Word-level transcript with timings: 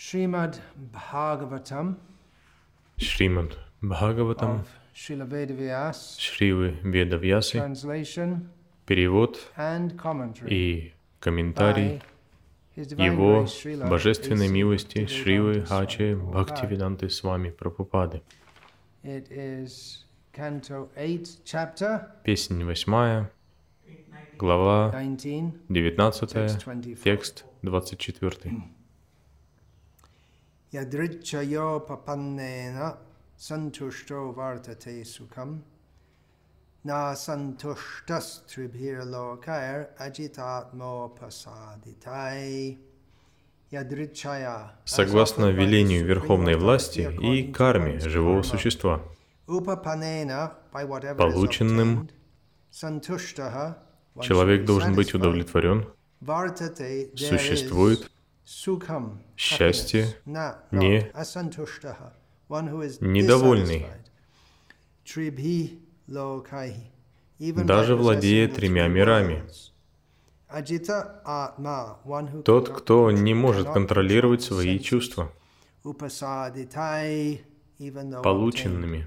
Srimad 0.00 0.62
Bhagavatam 0.94 1.96
Шримад 2.96 3.58
Бхагаватам 3.82 4.64
Srila 4.94 5.26
Vedavyas, 5.28 6.18
Шривы 6.18 6.78
Ведавьясы, 6.82 7.60
перевод 8.86 9.38
и 10.46 10.94
комментарий 11.20 12.00
Его 12.76 13.46
Божественной 13.90 14.48
милости 14.48 15.04
Шривы 15.04 15.66
Bhaktivedanta 15.68 15.82
Аче 15.82 16.14
Swami 16.14 16.30
Бхактивиданты 16.30 17.10
с 17.10 17.22
вами 17.22 17.50
Прабхупады. 17.50 18.22
It 19.04 19.28
is 19.30 20.06
Canto 20.32 20.88
8, 20.96 21.44
Chapter 21.44 22.06
Песнь 22.24 22.64
восьмая, 22.64 23.30
глава 24.38 24.92
19, 24.92 25.68
19, 25.68 26.32
text 26.32 26.64
24. 26.64 26.96
текст 26.96 27.44
24. 27.60 28.79
Vartate 34.36 35.04
sukham 35.04 35.62
na 36.84 37.14
santushtas 37.16 38.42
tribhir 38.46 39.04
lokair 39.04 39.86
ajitatmo 39.98 41.14
pasaditai. 41.18 42.78
Yadrichaya. 43.72 44.70
Согласно 44.84 45.50
велению 45.50 46.04
верховной 46.04 46.56
власти 46.56 47.08
и 47.20 47.52
карме 47.52 48.00
живого 48.00 48.42
существа, 48.42 49.00
полученным 51.16 52.08
человек 54.20 54.64
должен 54.64 54.94
быть 54.94 55.14
удовлетворен, 55.14 55.86
существует 57.16 58.10
счастье, 59.36 60.16
не 60.66 61.12
недовольный. 63.00 63.86
даже 67.64 67.94
владея 67.94 68.48
тремя 68.48 68.88
мирами. 68.88 69.44
Тот, 72.42 72.68
кто 72.70 73.10
не 73.12 73.34
может 73.34 73.68
контролировать 73.70 74.42
свои 74.42 74.80
чувства, 74.80 75.32
полученными. 78.22 79.06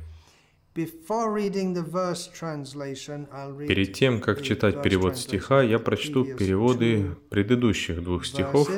Перед 3.67 3.93
тем, 3.93 4.21
как 4.21 4.41
читать 4.41 4.81
перевод 4.81 5.17
стиха, 5.17 5.61
я 5.61 5.79
прочту 5.79 6.23
переводы 6.23 7.15
предыдущих 7.29 8.01
двух 8.01 8.25
стихов, 8.25 8.69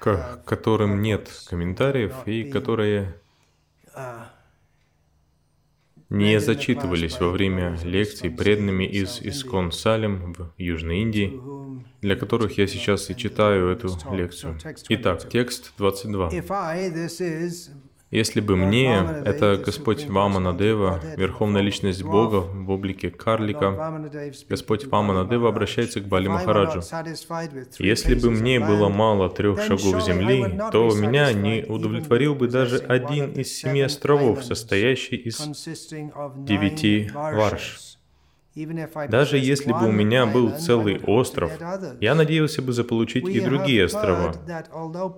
к 0.00 0.42
которым 0.44 1.00
нет 1.00 1.30
комментариев 1.48 2.26
и 2.26 2.44
которые 2.44 3.14
uh, 3.94 4.26
не 6.10 6.40
зачитывались 6.40 7.20
во 7.20 7.30
время 7.30 7.78
лекций 7.84 8.30
преданными 8.30 8.84
из 8.84 9.20
Искон 9.20 9.72
Салем 9.72 10.32
в 10.32 10.52
Южной 10.56 11.00
Индии, 11.00 11.40
для 12.00 12.16
которых 12.16 12.56
я 12.58 12.66
сейчас 12.66 13.10
и 13.10 13.16
читаю 13.16 13.68
эту 13.68 13.88
лекцию. 14.10 14.58
Итак, 14.88 15.28
текст 15.28 15.72
22. 15.76 16.30
Если 18.10 18.40
бы 18.40 18.56
мне, 18.56 19.04
это 19.26 19.60
Господь 19.62 20.06
Ваманадева, 20.08 21.00
Верховная 21.16 21.60
Личность 21.60 22.02
Бога 22.02 22.36
в 22.36 22.70
облике 22.70 23.10
карлика, 23.10 24.10
Господь 24.48 24.84
to 24.84 24.88
Ваманадева 24.88 25.48
Bali 25.48 25.48
обращается 25.48 26.00
к 26.00 26.08
Бали 26.08 26.28
Махараджу. 26.28 26.80
Если 27.78 28.14
бы 28.14 28.30
мне 28.30 28.60
было 28.60 28.88
мало 28.88 29.28
трех 29.28 29.62
шагов 29.62 30.02
земли, 30.02 30.58
то 30.72 30.88
меня 30.94 31.32
не 31.34 31.64
удовлетворил 31.64 32.34
бы 32.34 32.48
даже 32.48 32.78
один 32.78 33.32
из 33.32 33.52
семи 33.54 33.82
островов, 33.82 34.42
состоящий 34.42 35.16
из 35.16 35.38
девяти 36.46 37.10
варш. 37.12 37.97
Даже 39.08 39.38
если 39.38 39.72
бы 39.72 39.88
у 39.88 39.92
меня 39.92 40.26
был 40.26 40.56
целый 40.56 41.00
остров, 41.00 41.52
я 42.00 42.14
надеялся 42.14 42.62
бы 42.62 42.72
заполучить 42.72 43.28
и 43.28 43.40
другие 43.40 43.84
острова. 43.84 44.34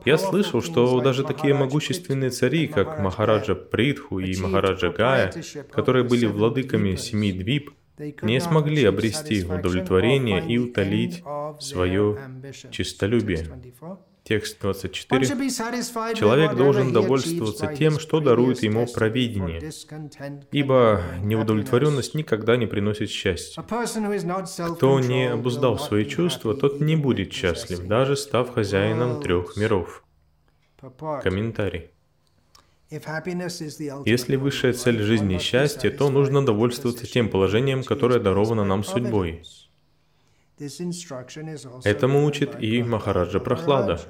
Я 0.04 0.18
слышал, 0.18 0.62
что 0.62 1.00
даже 1.00 1.24
такие 1.24 1.54
могущественные 1.54 2.30
цари, 2.30 2.66
как 2.66 2.98
Махараджа 3.00 3.54
Притху 3.54 4.18
и 4.18 4.36
Махараджа 4.36 4.90
Гая, 4.90 5.32
которые 5.70 6.04
были 6.04 6.26
владыками 6.26 6.96
семи 6.96 7.32
двип, 7.32 7.70
не 8.22 8.40
смогли 8.40 8.84
обрести 8.84 9.44
удовлетворение 9.44 10.44
и 10.46 10.58
утолить 10.58 11.22
свое 11.58 12.18
честолюбие. 12.70 13.46
Text 14.30 14.60
24. 14.60 14.60
Текст 14.60 15.10
One 15.10 15.22
24. 15.22 15.26
should 15.26 15.40
be 15.40 15.50
satisfied 15.50 16.12
with 16.12 16.20
Человек 16.20 16.54
должен 16.54 16.92
довольствоваться 16.92 17.74
тем, 17.74 17.98
что 17.98 18.20
дарует 18.20 18.62
ему 18.62 18.86
провидение, 18.86 19.60
ибо 20.52 21.02
неудовлетворенность 21.20 22.14
никогда 22.14 22.56
не 22.56 22.66
приносит 22.66 23.10
счастья. 23.10 23.60
Кто 23.60 25.00
не 25.00 25.32
обуздал 25.32 25.80
свои 25.80 26.04
чувства, 26.04 26.54
тот 26.54 26.80
не 26.80 26.94
будет 26.94 27.32
счастлив, 27.32 27.80
даже 27.88 28.16
став 28.16 28.54
хозяином 28.54 29.20
трех 29.20 29.56
миров. 29.56 30.04
Комментарий. 31.24 31.90
Если 34.04 34.36
высшая 34.36 34.74
цель 34.74 35.02
жизни– 35.02 35.38
счастье, 35.40 35.90
то 35.90 36.08
нужно 36.08 36.46
довольствоваться 36.46 37.04
тем 37.04 37.30
положением, 37.30 37.82
которое 37.82 38.20
даровано 38.20 38.64
нам 38.64 38.84
судьбой. 38.84 39.42
Этому 41.84 42.24
учит 42.26 42.62
и 42.62 42.82
Махараджа 42.82 43.40
Прохлада. 43.40 44.00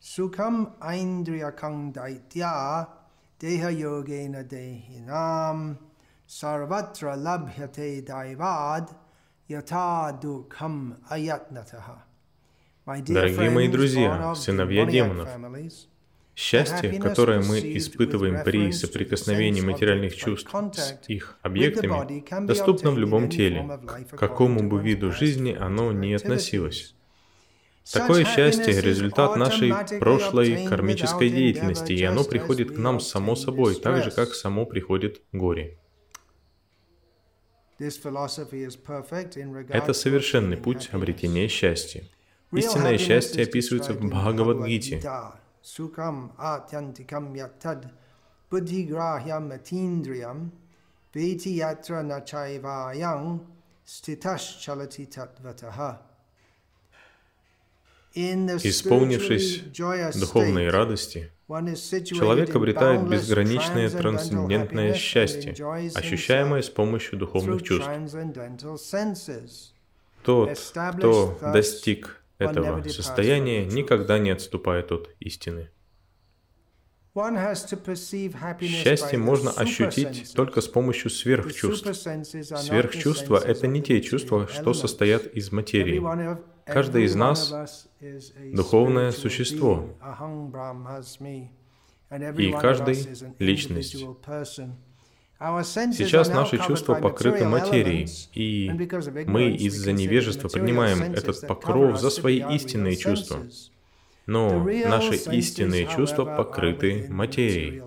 Sukham 0.00 0.72
aindriyakang 0.80 1.92
daitya 1.92 2.88
deha 3.38 3.70
yogena 3.70 4.42
dehinam 4.48 5.76
sarvatra 6.26 7.16
labhyate 7.16 8.06
daivad 8.06 8.88
yata 9.48 10.18
dukham 10.20 10.96
ayatnataha. 11.10 12.06
Дорогие 12.86 13.50
мои 13.50 13.68
друзья, 13.68 14.34
сыновья 14.34 14.86
демонов, 14.86 15.28
Счастье, 16.34 16.98
которое 16.98 17.42
мы 17.42 17.58
испытываем 17.76 18.42
при 18.42 18.72
соприкосновении 18.72 19.60
материальных 19.60 20.16
чувств 20.16 20.50
с 20.72 20.98
их 21.06 21.38
объектами, 21.42 22.46
доступно 22.46 22.90
в 22.92 22.98
любом 22.98 23.28
теле, 23.28 23.68
к 24.10 24.16
какому 24.16 24.66
бы 24.66 24.80
виду 24.80 25.12
жизни 25.12 25.52
оно 25.52 25.92
ни 25.92 26.14
относилось. 26.14 26.94
Такое 27.92 28.24
счастье– 28.24 28.80
результат 28.82 29.36
нашей 29.36 29.74
прошлой 29.98 30.66
кармической 30.66 31.30
деятельности, 31.30 31.92
и 31.92 32.02
оно 32.04 32.24
приходит 32.24 32.74
к 32.74 32.78
нам 32.78 33.00
само 33.00 33.36
собой, 33.36 33.74
так 33.74 34.04
же, 34.04 34.10
как 34.10 34.34
само 34.34 34.64
приходит 34.64 35.20
горе. 35.32 35.76
Это 37.78 39.92
совершенный 39.94 40.56
путь 40.56 40.88
обретения 40.92 41.48
счастья. 41.48 42.04
Истинное 42.52 42.98
счастье 42.98 43.44
описывается 43.44 43.94
в 43.94 44.00
Бхагавадгите. 44.00 45.00
Сукам 45.62 46.32
Исполнившись 58.14 59.62
духовной 60.18 60.68
радости, 60.68 61.30
человек 62.04 62.54
обретает 62.56 63.08
безграничное 63.08 63.88
трансцендентное 63.88 64.94
счастье, 64.94 65.52
ощущаемое 65.94 66.62
с 66.62 66.70
помощью 66.70 67.18
духовных 67.18 67.62
чувств. 67.62 67.88
Тот, 70.24 70.58
кто 70.96 71.38
достиг 71.40 72.22
этого 72.38 72.82
состояния, 72.88 73.64
никогда 73.64 74.18
не 74.18 74.30
отступает 74.30 74.90
от 74.92 75.10
истины. 75.20 75.70
Счастье 78.60 79.18
можно 79.18 79.50
ощутить 79.50 80.32
только 80.34 80.60
с 80.60 80.68
помощью 80.68 81.10
сверхчувств. 81.10 81.86
Сверхчувства– 81.94 83.38
это 83.44 83.66
не 83.66 83.82
те 83.82 84.00
чувства, 84.00 84.46
что 84.46 84.74
состоят 84.74 85.26
из 85.26 85.50
материи. 85.50 86.00
Каждый 86.72 87.04
из 87.04 87.14
нас– 87.14 87.88
духовное 88.52 89.12
существо, 89.12 89.86
и 92.36 92.52
каждый– 92.52 93.08
личность. 93.38 94.04
Сейчас 95.40 96.28
наши 96.28 96.58
чувства 96.58 96.94
покрыты 96.96 97.46
материей, 97.46 98.06
и 98.34 98.70
мы 99.26 99.52
из-за 99.52 99.92
невежества 99.92 100.48
принимаем 100.48 101.02
этот 101.02 101.46
покров 101.46 101.98
за 101.98 102.10
свои 102.10 102.42
истинные 102.54 102.96
чувства. 102.96 103.40
Но 104.26 104.64
наши 104.64 105.14
истинные 105.14 105.86
чувства 105.86 106.24
покрыты 106.24 107.06
материей. 107.08 107.82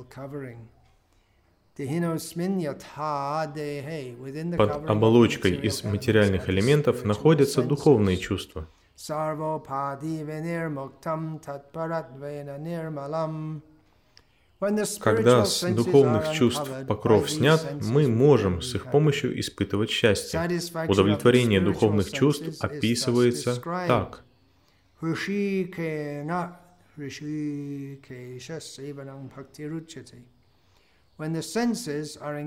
Под 4.57 4.89
оболочкой 4.89 5.55
из 5.55 5.83
материальных 5.83 6.49
элементов 6.49 7.03
находятся 7.03 7.63
духовные 7.63 8.17
чувства. 8.17 8.67
Sarvopadi 8.95 10.23
vinirmuktam 10.23 11.39
tatparadvena 11.39 12.57
nirmalam. 12.57 13.61
Когда 15.01 15.45
с 15.45 15.61
духовных 15.73 16.31
чувств 16.31 16.69
покров 16.87 17.29
снят, 17.29 17.61
мы 17.81 18.07
можем 18.07 18.61
с 18.61 18.75
их 18.75 18.89
помощью 18.89 19.37
испытывать 19.39 19.89
счастье. 19.89 20.39
Удовлетворение 20.87 21.59
духовных 21.59 22.09
чувств 22.11 22.45
описывается 22.61 23.55
так. 23.61 24.23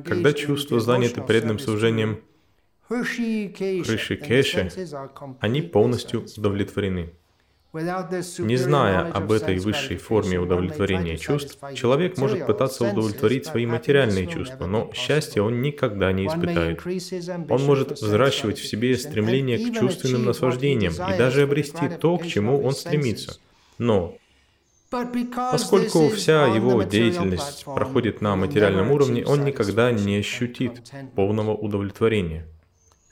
Когда 0.05 0.33
чувства 0.33 0.81
заняты 0.81 1.23
преданным 1.23 1.59
служением 1.59 2.23
Ришикеше, 2.88 4.71
они 5.41 5.62
полностью 5.62 6.27
удовлетворены. 6.37 7.12
Не 7.73 8.56
зная 8.56 9.03
об 9.12 9.33
этой 9.33 9.59
высшей 9.59 9.99
форме 9.99 10.38
удовлетворения 10.38 11.19
чувств, 11.19 11.59
человек 11.75 12.17
может 12.17 12.47
пытаться 12.47 12.91
удовлетворить 12.91 13.47
свои 13.47 13.67
материальные 13.67 14.29
чувства, 14.29 14.67
но 14.67 14.91
счастья 14.94 15.43
он 15.43 15.61
никогда 15.61 16.12
не 16.12 16.27
испытает. 16.27 16.81
Он 17.50 17.62
может 17.65 17.93
взращивать 17.93 18.59
в 18.59 18.67
себе 18.67 18.97
стремление 18.97 19.59
к 19.59 19.75
чувственным 19.75 20.25
наслаждениям 20.25 20.93
и 20.93 21.19
даже 21.19 21.43
обрести 21.43 21.88
то, 22.00 22.17
к 22.17 22.27
чему 22.27 22.62
он 22.62 22.73
стремится. 22.73 23.38
Но 23.79 24.17
Поскольку 24.88 26.09
вся 26.11 26.47
его 26.47 26.83
деятельность 26.85 27.65
проходит 27.65 28.21
на 28.21 28.37
материальном 28.37 28.93
уровне, 28.93 29.27
он 29.27 29.44
никогда 29.44 29.91
не 29.91 30.17
ощутит 30.19 30.83
полного 31.15 31.55
удовлетворения. 31.55 32.47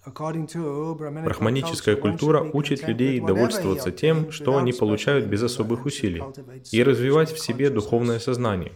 Брахманическая 0.06 1.96
культура 1.96 2.42
учит 2.52 2.86
людей 2.86 3.20
довольствоваться 3.20 3.90
тем, 3.90 4.30
что 4.30 4.56
они 4.58 4.72
получают 4.72 5.26
без 5.26 5.42
особых 5.42 5.86
усилий, 5.86 6.22
и 6.72 6.82
развивать 6.82 7.32
в 7.32 7.38
себе 7.38 7.70
духовное 7.70 8.18
сознание. 8.18 8.72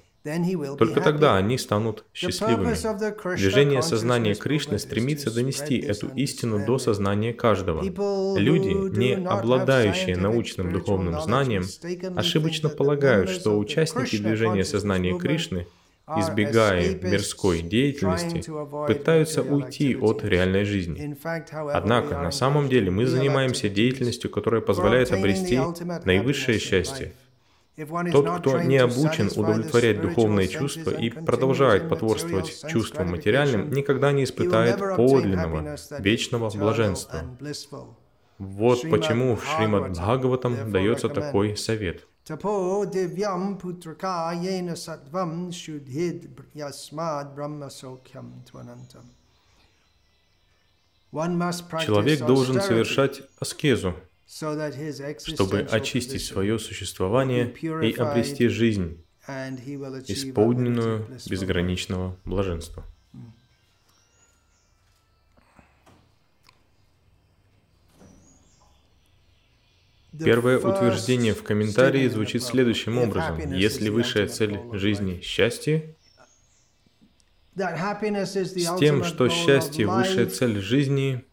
Только 0.79 1.01
тогда 1.01 1.37
они 1.37 1.59
станут 1.59 2.05
счастливыми. 2.13 2.75
Движение 3.37 3.83
сознания 3.83 4.35
Кришны 4.35 4.79
стремится 4.79 5.33
донести 5.33 5.79
эту 5.79 6.09
истину 6.09 6.65
до 6.67 6.79
сознания 6.79 7.33
каждого. 7.33 7.83
Люди, 8.37 8.99
не 8.99 9.15
обладающие 9.15 10.17
научным 10.17 10.73
духовным 10.73 11.21
знанием, 11.21 11.65
ошибочно 12.17 12.69
полагают, 12.69 13.31
что 13.31 13.59
участники 13.59 14.17
движения 14.17 14.65
сознания 14.65 15.17
Кришны– 15.19 15.67
избегая 16.17 16.95
мирской 16.95 17.61
деятельности, 17.61 18.43
пытаются 18.87 19.43
уйти 19.43 19.97
от 19.97 20.25
реальной 20.25 20.65
жизни. 20.65 21.17
Однако, 21.73 22.19
на 22.19 22.31
самом 22.31 22.69
деле, 22.69 22.91
мы 22.91 23.07
занимаемся 23.07 23.69
деятельностью, 23.69 24.31
которая 24.31 24.61
позволяет 24.61 25.13
обрести 25.13 25.59
наивысшее 26.05 26.59
счастье. 26.59 27.13
Тот, 28.11 28.41
кто 28.41 28.61
не 28.61 28.79
обучен 28.79 29.31
удовлетворять 29.37 30.01
духовные 30.01 30.49
чувства 30.49 30.91
и 30.91 31.11
продолжает 31.11 31.89
потворствовать 31.89 32.65
чувствам 32.69 33.11
материальным, 33.11 33.71
никогда 33.71 34.11
не 34.11 34.25
испытает 34.25 34.79
подлинного, 34.97 35.77
вечного 36.01 36.51
блаженства. 36.51 37.21
Вот 38.39 38.83
почему 38.91 39.37
в 39.37 39.45
Шримад 39.45 39.93
Бхагаватам 39.93 40.73
дается 40.73 41.09
такой 41.09 41.57
совет. 41.57 42.07
Tapo 42.29 42.85
divyam 42.93 43.59
putraka 43.59 44.33
yena 44.33 44.77
sattvam 44.77 45.51
shudhid 45.51 46.29
yasmad 46.55 47.35
brahma 47.37 47.71
sokyam 47.71 48.45
tvanantam. 48.45 49.05
Человек 51.87 52.27
должен 52.27 52.61
совершать 52.61 53.23
аскезу, 53.41 53.95
чтобы 54.27 55.61
очистить 55.71 56.23
свое 56.23 56.59
существование 56.59 57.51
и 57.51 57.93
обрести 57.95 58.49
жизнь, 58.49 59.03
исполненную 60.07 61.07
безграничного 61.31 62.15
блаженства. 62.27 62.85
Первое 70.25 70.59
утверждение 70.59 71.35
в 71.35 71.43
комментарии 71.43 72.09
звучит 72.09 72.43
следующим 72.43 72.99
образом. 72.99 73.53
Если 73.53 73.89
высшая 73.89 74.27
цель 74.29 74.59
жизни– 74.73 75.21
счастье, 75.23 75.95
с 77.55 78.79
тем, 78.79 79.05
что 79.05 79.29
счастье– 79.29 79.87
высшая 79.89 80.27
цель 80.27 80.61
жизни, 80.61 81.25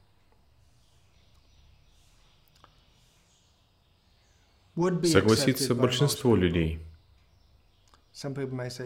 согласится 4.75 5.75
большинство 5.75 6.35
людей– 6.35 6.79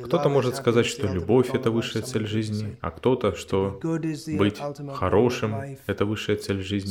кто-то 0.06 0.30
может 0.30 0.56
сказать, 0.56 0.86
что 0.88 1.08
любовь— 1.08 1.50
это 1.54 1.70
высшая 1.70 2.02
цель 2.02 2.26
жизни, 2.26 2.78
а 2.82 2.90
кто-то, 2.90 3.36
что 3.36 3.80
быть 3.84 4.60
хорошим— 4.94 5.56
это 5.86 6.06
высшая 6.06 6.38
цель 6.38 6.62
жизни. 6.62 6.90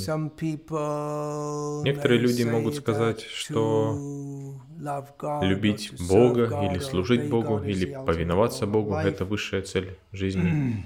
Некоторые 1.84 2.20
люди 2.20 2.44
могут 2.44 2.76
сказать, 2.76 3.22
что 3.22 3.98
любить 5.42 5.92
Бога 6.08 6.44
или 6.70 6.78
служить 6.78 7.28
Богу 7.28 7.58
или 7.58 7.86
повиноваться 8.06 8.66
Богу— 8.66 8.94
это 8.96 9.24
высшая 9.24 9.62
цель 9.62 9.98
жизни. 10.12 10.84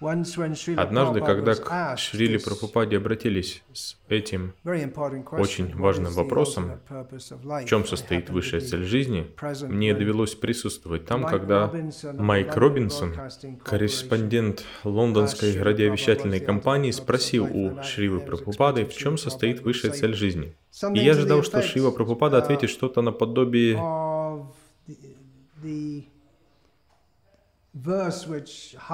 Однажды, 0.00 1.20
когда 1.20 1.54
к 1.54 1.96
Шрили 1.96 2.36
Прабхупаде 2.36 2.98
обратились 2.98 3.62
с 3.72 3.96
этим 4.08 4.52
очень 4.64 5.74
важным 5.74 6.12
вопросом, 6.12 6.80
в 6.88 7.64
чем 7.64 7.86
состоит 7.86 8.28
высшая 8.28 8.60
цель 8.60 8.84
жизни, 8.84 9.26
мне 9.62 9.94
довелось 9.94 10.34
присутствовать 10.34 11.06
там, 11.06 11.24
когда 11.24 11.72
Майк 12.12 12.56
Робинсон, 12.56 13.14
корреспондент 13.64 14.64
лондонской 14.84 15.58
радиовещательной 15.60 16.40
компании, 16.40 16.90
спросил 16.90 17.46
у 17.46 17.82
Шривы 17.82 18.20
Прабхупады, 18.20 18.84
в 18.84 18.94
чем 18.94 19.16
состоит 19.16 19.62
высшая 19.62 19.92
цель 19.92 20.14
жизни. 20.14 20.54
И 20.92 20.98
я 20.98 21.12
ожидал, 21.12 21.42
что 21.42 21.62
Шрива 21.62 21.90
Прабхупада 21.90 22.36
ответит 22.36 22.68
что-то 22.68 23.00
наподобие 23.00 23.76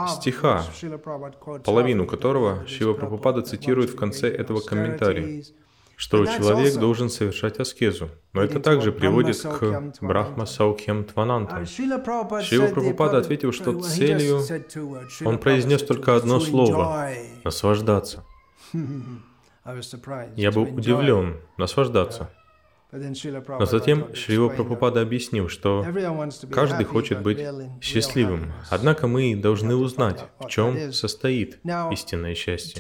стиха, 0.09 0.65
половину 1.65 2.07
которого 2.07 2.67
Шива 2.67 2.95
Прабхупада 2.95 3.43
цитирует 3.43 3.91
в 3.91 3.97
конце 3.97 4.29
этого 4.29 4.61
комментария, 4.61 5.45
что 5.97 6.27
человек 6.27 6.75
должен 6.75 7.09
совершать 7.09 7.59
аскезу. 7.61 8.11
Но 8.33 8.43
это 8.43 8.59
также 8.61 8.93
приводит 8.93 9.41
к 9.41 9.93
Брахма 10.01 10.47
Саукхем 10.47 11.05
Тванантам. 11.05 11.67
Шива 11.67 11.99
Прабхупада 11.99 13.19
ответил, 13.19 13.53
что 13.53 13.81
целью 13.81 14.41
он 15.25 15.39
произнес 15.39 15.83
только 15.83 16.17
одно 16.17 16.41
слово— 16.41 17.09
наслаждаться. 17.45 18.25
Я 20.37 20.51
был 20.51 20.63
удивлен, 20.63 21.41
наслаждаться. 21.57 22.31
Но 22.93 23.65
затем 23.65 24.15
Шрила 24.15 24.51
Прабхупада 24.51 25.01
объяснил, 25.01 25.49
что 25.49 25.85
каждый 26.51 26.85
хочет 26.85 27.23
быть 27.23 27.39
счастливым, 27.81 28.53
однако 28.69 29.07
мы 29.07 29.35
должны 29.35 29.75
узнать, 29.75 30.25
в 30.39 30.49
чем 30.49 30.93
состоит 30.93 31.59
истинное 31.91 32.35
счастье. 32.35 32.75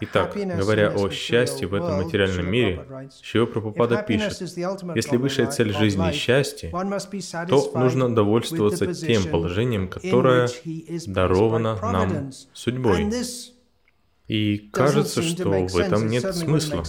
Итак, 0.00 0.34
говоря 0.34 0.90
о 0.90 1.10
счастье 1.10 1.66
в 1.66 1.74
этом 1.74 2.04
материальном 2.04 2.48
мире, 2.48 3.10
Шрила 3.22 3.46
Прабхупада 3.46 4.02
пишет, 4.02 4.40
если 4.94 5.16
высшая 5.16 5.46
цель 5.48 5.72
жизни– 5.72 6.12
счастье, 6.12 6.70
то 6.70 7.72
нужно 7.74 8.14
довольствоваться 8.14 8.94
тем 8.94 9.24
положением, 9.24 9.88
которое 9.88 10.48
даровано 11.06 11.78
нам 11.82 12.30
судьбой. 12.52 13.10
И 14.26 14.70
кажется, 14.72 15.22
что 15.22 15.66
в 15.66 15.76
этом 15.76 16.06
нет 16.06 16.34
смысла. 16.34 16.82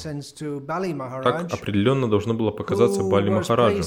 Так 1.24 1.54
определенно 1.54 2.10
должно 2.10 2.34
было 2.34 2.51
показаться 2.51 3.04
Бали 3.04 3.30
Махараджу, 3.30 3.84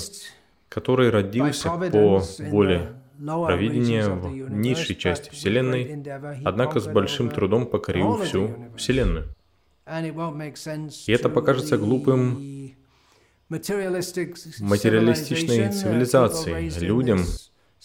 который 0.69 1.11
родился 1.11 1.71
по 1.71 2.23
воле 2.50 2.95
провидения 3.19 4.09
в 4.09 4.50
низшей 4.50 4.97
части 4.97 5.31
Вселенной, 5.31 6.05
однако 6.45 6.81
с 6.81 6.87
большим 6.87 7.31
трудом 7.31 7.67
покорил 7.67 8.19
всю 8.19 8.71
Вселенную. 8.76 9.28
И 11.07 11.12
это 11.12 11.31
покажется 11.31 11.78
глупым 11.78 12.75
материалистичной 13.49 15.73
цивилизацией, 15.73 16.69
людям, 16.87 17.25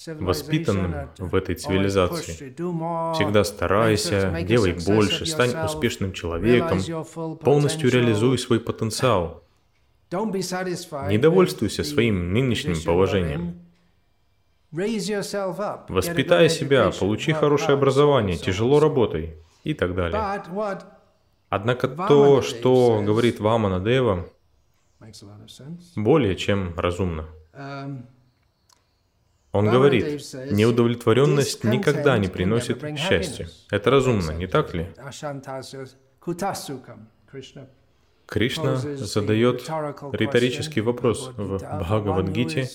воспитанным 0.08 1.10
в 1.18 1.36
этой 1.36 1.56
цивилизации. 1.56 2.54
Всегда 3.14 3.44
старайся, 3.44 4.44
делай 4.44 4.74
больше, 4.86 5.26
стань 5.26 5.56
успешным 5.66 6.14
человеком, 6.14 6.80
полностью 7.38 7.90
реализуй 7.92 8.38
свой 8.38 8.60
потенциал. 8.60 9.44
Не 10.12 11.18
довольствуйся 11.18 11.84
своим 11.84 12.34
нынешним 12.34 12.76
положением. 12.84 13.60
Воспитай 14.72 16.50
себя, 16.50 16.92
получи 16.92 17.32
хорошее 17.32 17.74
образование, 17.74 18.38
тяжело 18.38 18.80
работай 18.80 19.36
и 19.64 19.74
так 19.74 19.96
далее. 19.96 20.42
Однако 21.50 21.88
то, 21.88 22.42
что 22.42 23.02
говорит 23.06 23.40
Вамана 23.40 23.80
Дева, 23.80 24.28
более 25.96 26.36
чем 26.36 26.74
разумно. 26.78 27.28
Он 29.54 29.70
говорит, 29.70 30.34
неудовлетворенность 30.52 31.64
никогда 31.64 32.18
не 32.18 32.28
приносит 32.28 32.84
счастья. 32.98 33.48
Это 33.70 33.92
разумно, 33.92 34.32
не 34.32 34.48
так 34.48 34.74
ли? 34.74 34.88
Кришна 38.26 38.76
задает 38.78 39.70
риторический 40.12 40.82
вопрос 40.82 41.32
в 41.38 41.58
Бхагавадгите. 41.58 42.70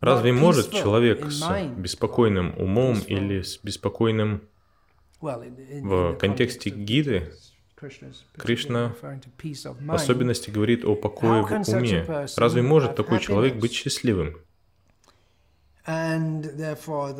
Разве 0.00 0.32
может 0.32 0.70
человек 0.70 1.30
с 1.30 1.42
беспокойным 1.76 2.54
умом 2.56 3.00
или 3.00 3.42
с 3.42 3.58
беспокойным 3.62 4.42
в 5.20 6.14
контексте 6.14 6.70
Гиты 6.70 7.32
Кришна 8.36 8.94
в 9.00 9.92
особенности 9.92 10.50
говорит 10.50 10.84
о 10.84 10.94
покое 10.94 11.42
в 11.42 11.68
уме. 11.68 12.06
Разве 12.36 12.62
может 12.62 12.94
такой 12.94 13.18
человек 13.18 13.56
быть 13.56 13.72
счастливым? 13.72 14.36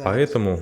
Поэтому 0.04 0.60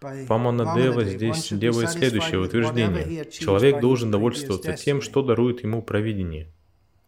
Ваманадева 0.00 1.04
здесь 1.04 1.48
делает 1.50 1.90
следующее 1.90 2.40
утверждение. 2.40 3.24
Человек 3.26 3.80
должен 3.80 4.10
довольствоваться 4.10 4.72
тем, 4.74 5.00
что 5.00 5.22
дарует 5.22 5.62
ему 5.62 5.82
провидение. 5.82 6.48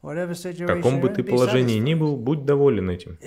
В 0.02 0.66
каком 0.66 1.00
бы 1.00 1.08
ты 1.08 1.24
положении 1.24 1.78
ни 1.78 1.94
был, 1.94 2.16
будь 2.16 2.44
доволен 2.44 2.90
этим. 2.90 3.18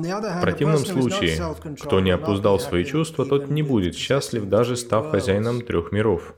В 0.00 0.40
противном 0.40 0.78
случае, 0.78 1.38
кто 1.80 2.00
не 2.00 2.10
опуздал 2.10 2.58
свои 2.58 2.84
чувства, 2.84 3.24
тот 3.24 3.48
не 3.48 3.62
будет 3.62 3.94
счастлив, 3.96 4.48
даже 4.48 4.76
став 4.76 5.10
хозяином 5.10 5.60
трех 5.60 5.92
миров. 5.92 6.34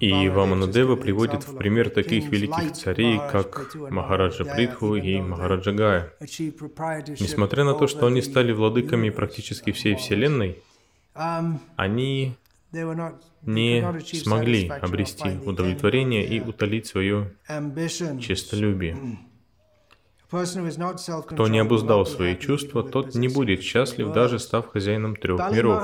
И 0.00 0.28
Ваманадева 0.28 0.96
приводит 0.96 1.46
в 1.46 1.56
пример 1.56 1.90
таких 1.90 2.30
великих 2.30 2.72
царей, 2.72 3.18
как 3.30 3.74
Махараджа 3.74 4.44
Притху 4.44 4.96
и 4.96 5.20
Махараджа 5.20 5.72
Гая. 5.72 6.12
Несмотря 6.20 7.64
на 7.64 7.74
то, 7.74 7.86
что 7.86 8.06
они 8.06 8.22
стали 8.22 8.52
владыками 8.52 9.10
практически 9.10 9.72
всей 9.72 9.94
Вселенной, 9.94 10.62
они 11.76 12.34
не 13.42 13.84
смогли 14.02 14.68
обрести 14.68 15.30
удовлетворение 15.44 16.26
и 16.26 16.40
утолить 16.40 16.86
свое 16.86 17.32
честолюбие. 18.20 18.96
Кто 20.28 21.48
не 21.48 21.60
обуздал 21.60 22.04
свои 22.04 22.36
чувства, 22.36 22.82
тот 22.82 23.14
не 23.14 23.28
будет 23.28 23.62
счастлив, 23.62 24.12
даже 24.12 24.38
став 24.40 24.66
хозяином 24.66 25.14
трех 25.14 25.38
миров. 25.52 25.80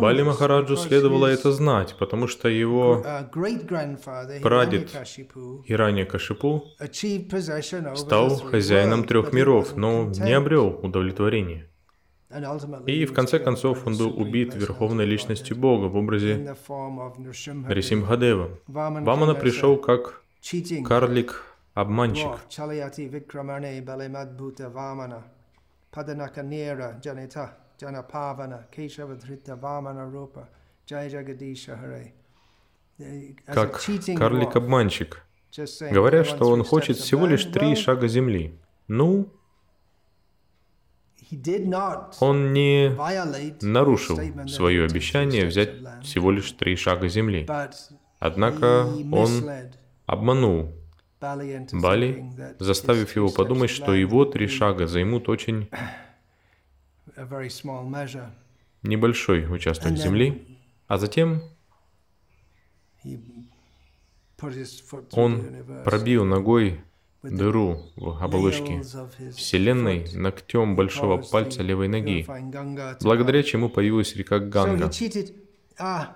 Бали 0.00 0.22
Махараджу 0.22 0.76
следовало 0.76 1.26
это 1.26 1.52
знать, 1.52 1.94
потому 1.98 2.28
что 2.28 2.48
его 2.48 3.02
uh, 3.04 4.40
прадед 4.40 4.90
Иранья 5.66 6.06
Кашипу 6.06 6.64
стал 7.94 8.36
хозяином 8.38 9.04
трех 9.04 9.32
миров, 9.34 9.76
но 9.76 10.06
не 10.06 10.32
обрел 10.32 10.68
удовлетворения. 10.82 11.68
И 12.86 13.04
в 13.04 13.12
конце 13.12 13.38
концов 13.38 13.86
он 13.86 13.98
был 13.98 14.18
убит 14.18 14.54
верховной 14.54 15.04
личностью 15.04 15.56
Бога 15.56 15.86
в 15.86 15.96
образе 15.96 16.56
Рисимхадева. 17.68 18.58
Вамана 18.66 19.34
пришел 19.34 19.76
как 19.76 20.22
карлик 20.86 21.51
обманщик. 21.74 22.30
Как 33.46 33.80
карлик-обманщик, 34.16 35.24
говоря, 35.90 36.24
что 36.24 36.48
он 36.48 36.64
хочет 36.64 36.96
всего 36.98 37.26
лишь 37.26 37.44
три 37.46 37.74
шага 37.74 38.08
земли. 38.08 38.58
Ну, 38.88 39.32
он 42.20 42.52
не 42.52 42.90
нарушил 43.62 44.18
свое 44.48 44.84
обещание 44.84 45.46
взять 45.46 45.70
всего 46.02 46.30
лишь 46.30 46.52
три 46.52 46.76
шага 46.76 47.08
земли. 47.08 47.48
Однако 48.18 48.86
он 49.10 49.30
обманул 50.06 50.72
Бали, 51.72 52.54
заставив 52.58 53.14
его 53.16 53.30
подумать, 53.30 53.70
что 53.70 53.94
его 53.94 54.24
три 54.24 54.48
шага 54.48 54.86
займут 54.86 55.28
очень 55.28 55.68
небольшой 58.82 59.46
участок 59.52 59.96
земли, 59.96 60.58
а 60.88 60.98
затем 60.98 61.42
он 65.12 65.42
пробил 65.84 66.24
ногой 66.24 66.80
дыру 67.22 67.82
в 67.96 68.22
оболочке 68.22 68.82
Вселенной 69.36 70.12
ногтем 70.14 70.74
большого 70.74 71.22
пальца 71.22 71.62
левой 71.62 71.88
ноги, 71.88 72.26
благодаря 73.00 73.42
чему 73.42 73.68
появилась 73.68 74.16
река 74.16 74.38
Ганга. 74.40 74.90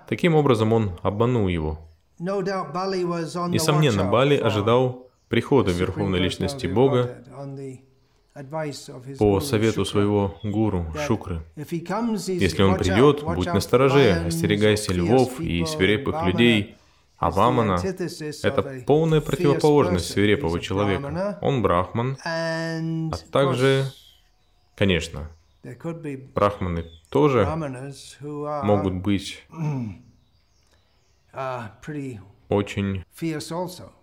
Таким 0.07 0.35
образом 0.35 0.73
он 0.73 0.99
обманул 1.01 1.47
его. 1.47 1.79
Несомненно, 2.19 4.05
Бали 4.05 4.35
ожидал 4.37 5.07
прихода 5.29 5.71
Верховной 5.71 6.19
Личности 6.19 6.67
Бога 6.67 7.23
по 9.17 9.39
совету 9.39 9.83
своего 9.85 10.37
гуру 10.43 10.85
Шукры. 11.05 11.41
Если 11.55 12.61
он 12.61 12.77
придет, 12.77 13.23
будь 13.23 13.47
настороже, 13.47 14.23
остерегайся 14.27 14.93
львов 14.93 15.39
и 15.39 15.65
свирепых 15.65 16.23
людей, 16.25 16.75
а 17.17 17.31
Вамана— 17.31 17.79
это 18.43 18.83
полная 18.85 19.21
противоположность 19.21 20.11
свирепого 20.11 20.59
человека. 20.59 21.39
Он 21.41 21.61
брахман, 21.63 22.17
а 22.23 23.11
также, 23.31 23.91
конечно, 24.75 25.29
брахманы 26.35 26.85
тоже 27.09 27.45
могут 28.63 28.93
быть 28.93 29.43
очень 32.49 33.03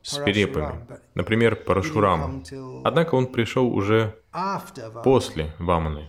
свирепыми. 0.02 0.86
Например, 1.14 1.56
Парашурама. 1.56 2.42
Однако 2.84 3.14
он 3.14 3.26
пришел 3.26 3.72
уже 3.74 4.14
после 5.02 5.52
Ваманы. 5.58 6.08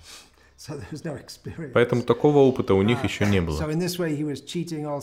Поэтому 1.74 2.02
такого 2.02 2.40
опыта 2.40 2.74
у 2.74 2.82
них 2.82 3.04
еще 3.04 3.26
не 3.26 3.42
было. 3.42 3.60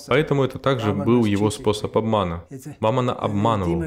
Поэтому 0.08 0.44
это 0.44 0.58
также 0.58 0.92
был 0.92 1.24
его 1.24 1.50
способ 1.50 1.96
обмана. 1.96 2.44
Вамана 2.80 3.12
обманывал. 3.12 3.82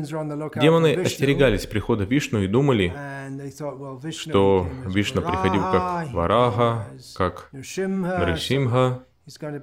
Демоны 0.55 0.95
остерегались 0.95 1.65
прихода 1.65 2.03
Вишну 2.03 2.41
и 2.41 2.47
думали, 2.47 2.93
что 4.11 4.67
Вишна 4.85 5.21
приходил 5.21 5.61
как 5.61 6.13
Варага, 6.13 6.87
как 7.15 7.49
Нарисимха, 7.51 9.03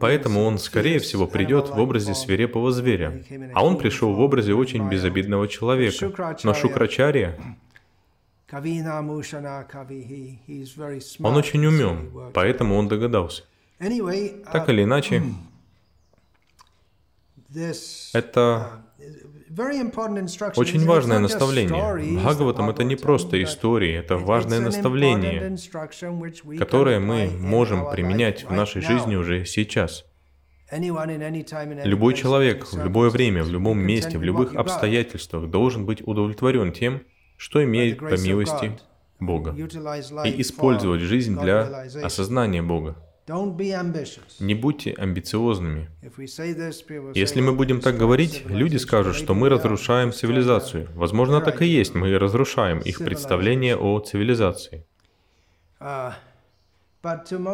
Поэтому 0.00 0.42
он, 0.42 0.58
скорее 0.58 0.98
всего, 0.98 1.26
придет 1.26 1.68
в 1.68 1.78
образе 1.78 2.14
свирепого 2.14 2.72
зверя. 2.72 3.22
А 3.54 3.64
он 3.64 3.78
пришел 3.78 4.12
в 4.12 4.20
образе 4.20 4.54
очень 4.54 4.88
безобидного 4.88 5.46
человека. 5.46 6.12
Но 6.42 6.54
Шукрачария, 6.54 7.38
он 8.52 8.88
очень 11.36 11.66
умен, 11.66 12.32
поэтому 12.34 12.76
он 12.76 12.88
догадался. 12.88 13.44
Так 13.78 14.68
или 14.68 14.82
иначе, 14.82 15.22
это 18.12 18.84
очень 20.56 20.86
важное 20.86 21.18
наставление. 21.18 22.18
Бхагаватам 22.18 22.70
это 22.70 22.84
не 22.84 22.96
просто 22.96 23.42
истории, 23.42 23.94
это 23.94 24.16
важное 24.16 24.60
наставление, 24.60 25.56
которое 26.58 27.00
мы 27.00 27.30
можем 27.38 27.90
применять 27.90 28.44
в 28.44 28.52
нашей 28.52 28.82
жизни 28.82 29.16
уже 29.16 29.44
сейчас. 29.44 30.04
Любой 30.72 32.14
человек 32.14 32.72
в 32.72 32.82
любое 32.82 33.10
время, 33.10 33.42
в 33.44 33.50
любом 33.50 33.78
месте, 33.78 34.16
в 34.16 34.22
любых 34.22 34.54
обстоятельствах 34.54 35.50
должен 35.50 35.84
быть 35.84 36.06
удовлетворен 36.06 36.72
тем, 36.72 37.02
что 37.36 37.62
имеет 37.62 37.98
по 37.98 38.18
милости 38.18 38.78
Бога, 39.20 39.54
и 40.24 40.40
использовать 40.40 41.00
жизнь 41.02 41.38
для 41.38 41.86
осознания 42.02 42.62
Бога. 42.62 42.96
Не 43.28 44.54
будьте 44.54 44.94
амбициозными. 44.98 45.88
Если 47.14 47.40
мы 47.40 47.52
будем 47.52 47.80
так 47.80 47.96
говорить, 47.96 48.42
люди 48.46 48.78
скажут, 48.78 49.14
что 49.14 49.34
мы 49.34 49.48
разрушаем 49.48 50.12
цивилизацию. 50.12 50.88
Возможно, 50.94 51.40
так 51.40 51.62
и 51.62 51.66
есть, 51.66 51.94
мы 51.94 52.18
разрушаем 52.18 52.80
их 52.80 52.98
представление 52.98 53.76
о 53.76 54.00
цивилизации. 54.00 54.84
Uh, 55.80 56.12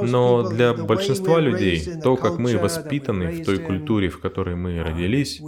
Но 0.03 0.49
для 0.49 0.75
большинства 0.75 1.41
людей, 1.41 1.83
то, 2.03 2.17
как 2.17 2.39
мы 2.39 2.59
воспитаны 2.59 3.31
в 3.31 3.45
той 3.45 3.59
культуре, 3.59 4.11
в 4.11 4.21
которой 4.21 4.55
мы 4.55 4.73
uh, 4.73 4.83
родились, 4.83 5.41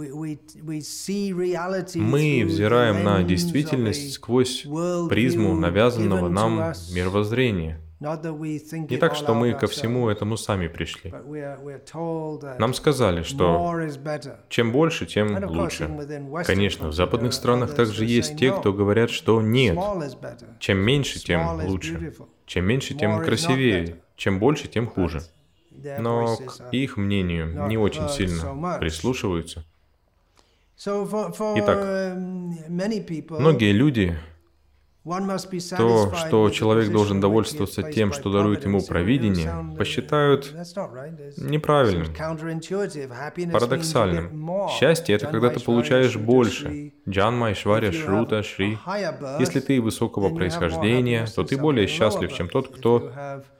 мы 1.95 2.43
взираем 2.45 3.03
на 3.03 3.23
действительность 3.23 4.13
сквозь 4.13 4.65
призму 5.09 5.55
навязанного 5.55 6.29
нам 6.29 6.73
мировоззрения– 6.93 7.79
Не 8.01 8.97
так, 8.97 9.15
что 9.15 9.35
мы 9.35 9.53
ко 9.53 9.67
всему 9.67 10.09
этому 10.09 10.35
сами 10.35 10.67
пришли. 10.67 11.13
Нам 12.57 12.73
сказали, 12.73 13.21
что 13.21 13.79
чем 14.49 14.71
больше, 14.71 15.05
тем 15.05 15.45
лучше. 15.45 15.87
Конечно, 16.45 16.87
в 16.87 16.93
западных 16.93 17.31
странах 17.33 17.75
также 17.75 18.05
есть 18.05 18.37
те, 18.37 18.51
кто 18.51 18.73
говорят, 18.73 19.11
что 19.11 19.39
нет. 19.41 19.77
Чем 20.59 20.79
меньше, 20.79 21.19
тем 21.19 21.63
лучше. 21.67 22.13
Чем 22.47 22.65
меньше, 22.65 22.95
тем 22.95 23.21
красивее. 23.23 23.97
Чем 24.15 24.39
больше, 24.39 24.67
тем 24.67 24.87
хуже. 24.87 25.21
Но 25.99 26.37
к 26.37 26.73
их 26.73 26.97
мнению 26.97 27.67
не 27.67 27.77
очень 27.77 28.09
сильно 28.09 28.79
прислушиваются. 28.79 29.63
Итак, 31.55 32.17
многие 33.29 33.71
люди 33.71 34.17
то, 35.03 36.13
что 36.13 36.49
человек 36.51 36.91
должен 36.91 37.19
довольствоваться 37.19 37.81
тем, 37.81 38.13
что 38.13 38.31
дарует 38.31 38.65
ему 38.65 38.81
провидение, 38.81 39.73
посчитают 39.75 40.53
неправильным, 41.37 42.13
парадоксальным. 43.51 44.69
Счастье— 44.69 45.15
это 45.17 45.27
когда 45.27 45.49
ты 45.49 45.59
получаешь 45.59 46.15
больше. 46.17 46.93
Джанма, 47.09 47.51
Ишваря, 47.51 47.91
Шрута, 47.91 48.43
Шри. 48.43 48.77
Если 49.39 49.59
ты 49.59 49.81
высокого 49.81 50.33
происхождения, 50.35 51.25
то 51.25 51.43
ты 51.43 51.57
более 51.57 51.87
счастлив, 51.87 52.31
чем 52.31 52.47
тот, 52.47 52.67
кто 52.75 53.11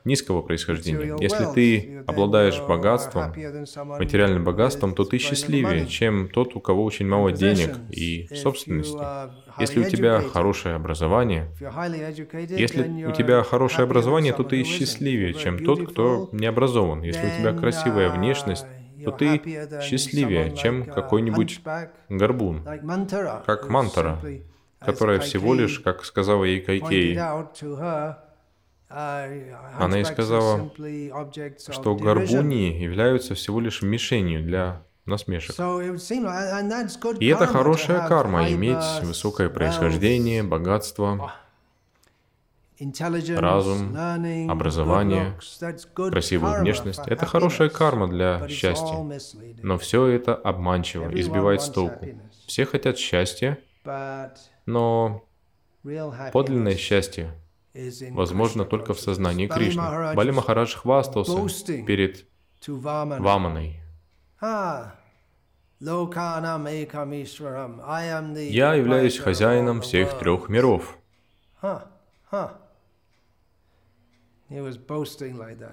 низкого 0.05 0.41
происхождения. 0.41 1.15
Если 1.19 1.45
ты 1.53 2.03
обладаешь 2.07 2.59
богатством, 2.61 3.33
материальным 3.75 4.43
богатством, 4.43 4.93
то 4.93 5.03
ты 5.03 5.17
счастливее, 5.17 5.87
чем 5.87 6.29
тот, 6.29 6.55
у 6.55 6.59
кого 6.59 6.83
очень 6.83 7.07
мало 7.07 7.31
денег 7.31 7.77
и 7.89 8.27
собственности. 8.35 8.97
Если 9.59 9.79
у 9.79 9.89
тебя 9.89 10.21
хорошее 10.21 10.75
образование, 10.75 11.49
если 12.49 13.05
у 13.05 13.11
тебя 13.11 13.43
хорошее 13.43 13.83
образование, 13.83 14.33
то 14.33 14.43
ты 14.43 14.63
счастливее, 14.63 15.33
чем 15.33 15.63
тот, 15.63 15.91
кто 15.91 16.29
не 16.31 16.47
образован. 16.47 17.01
Если 17.01 17.25
у 17.25 17.39
тебя 17.39 17.53
красивая 17.53 18.09
внешность, 18.09 18.65
то 19.03 19.11
ты 19.11 19.41
счастливее, 19.81 20.55
чем 20.55 20.85
какой-нибудь 20.85 21.61
горбун, 22.09 22.63
как 23.45 23.69
Мантара, 23.69 24.19
которая 24.79 25.19
всего 25.19 25.53
лишь, 25.53 25.79
как 25.79 26.05
сказала 26.05 26.43
ей 26.43 26.61
Кайкей, 26.61 27.17
она 28.91 29.99
и 29.99 30.03
сказала, 30.03 30.71
что 31.69 31.95
горбуни 31.95 32.81
являются 32.81 33.35
всего 33.35 33.59
лишь 33.59 33.81
мишенью 33.81 34.43
для 34.43 34.83
насмешек. 35.05 35.55
И 37.19 37.27
это 37.27 37.47
хорошая 37.47 38.07
карма, 38.07 38.51
иметь 38.51 39.03
высокое 39.03 39.49
происхождение, 39.49 40.43
богатство, 40.43 41.33
разум, 43.37 43.95
образование, 44.49 45.37
красивую 45.93 46.61
внешность. 46.61 47.01
Это 47.05 47.25
хорошая 47.25 47.69
карма 47.69 48.07
для 48.07 48.47
счастья. 48.47 48.97
Но 49.61 49.77
все 49.77 50.07
это 50.07 50.35
обманчиво, 50.35 51.09
избивает 51.13 51.61
с 51.61 51.69
толку. 51.69 52.07
Все 52.47 52.65
хотят 52.65 52.97
счастья, 52.97 53.59
но 54.65 55.23
подлинное 56.31 56.75
счастье 56.75 57.33
возможно 58.11 58.65
только 58.65 58.93
в 58.93 58.99
сознании 58.99 59.47
Кришны. 59.47 60.13
Бали 60.15 60.31
Махарадж 60.31 60.75
хвастался 60.75 61.35
перед 61.85 62.25
Ваманой. 62.67 63.79
Я 68.49 68.73
являюсь 68.75 69.17
хозяином 69.17 69.81
всех 69.81 70.17
трех 70.19 70.49
миров. 70.49 70.97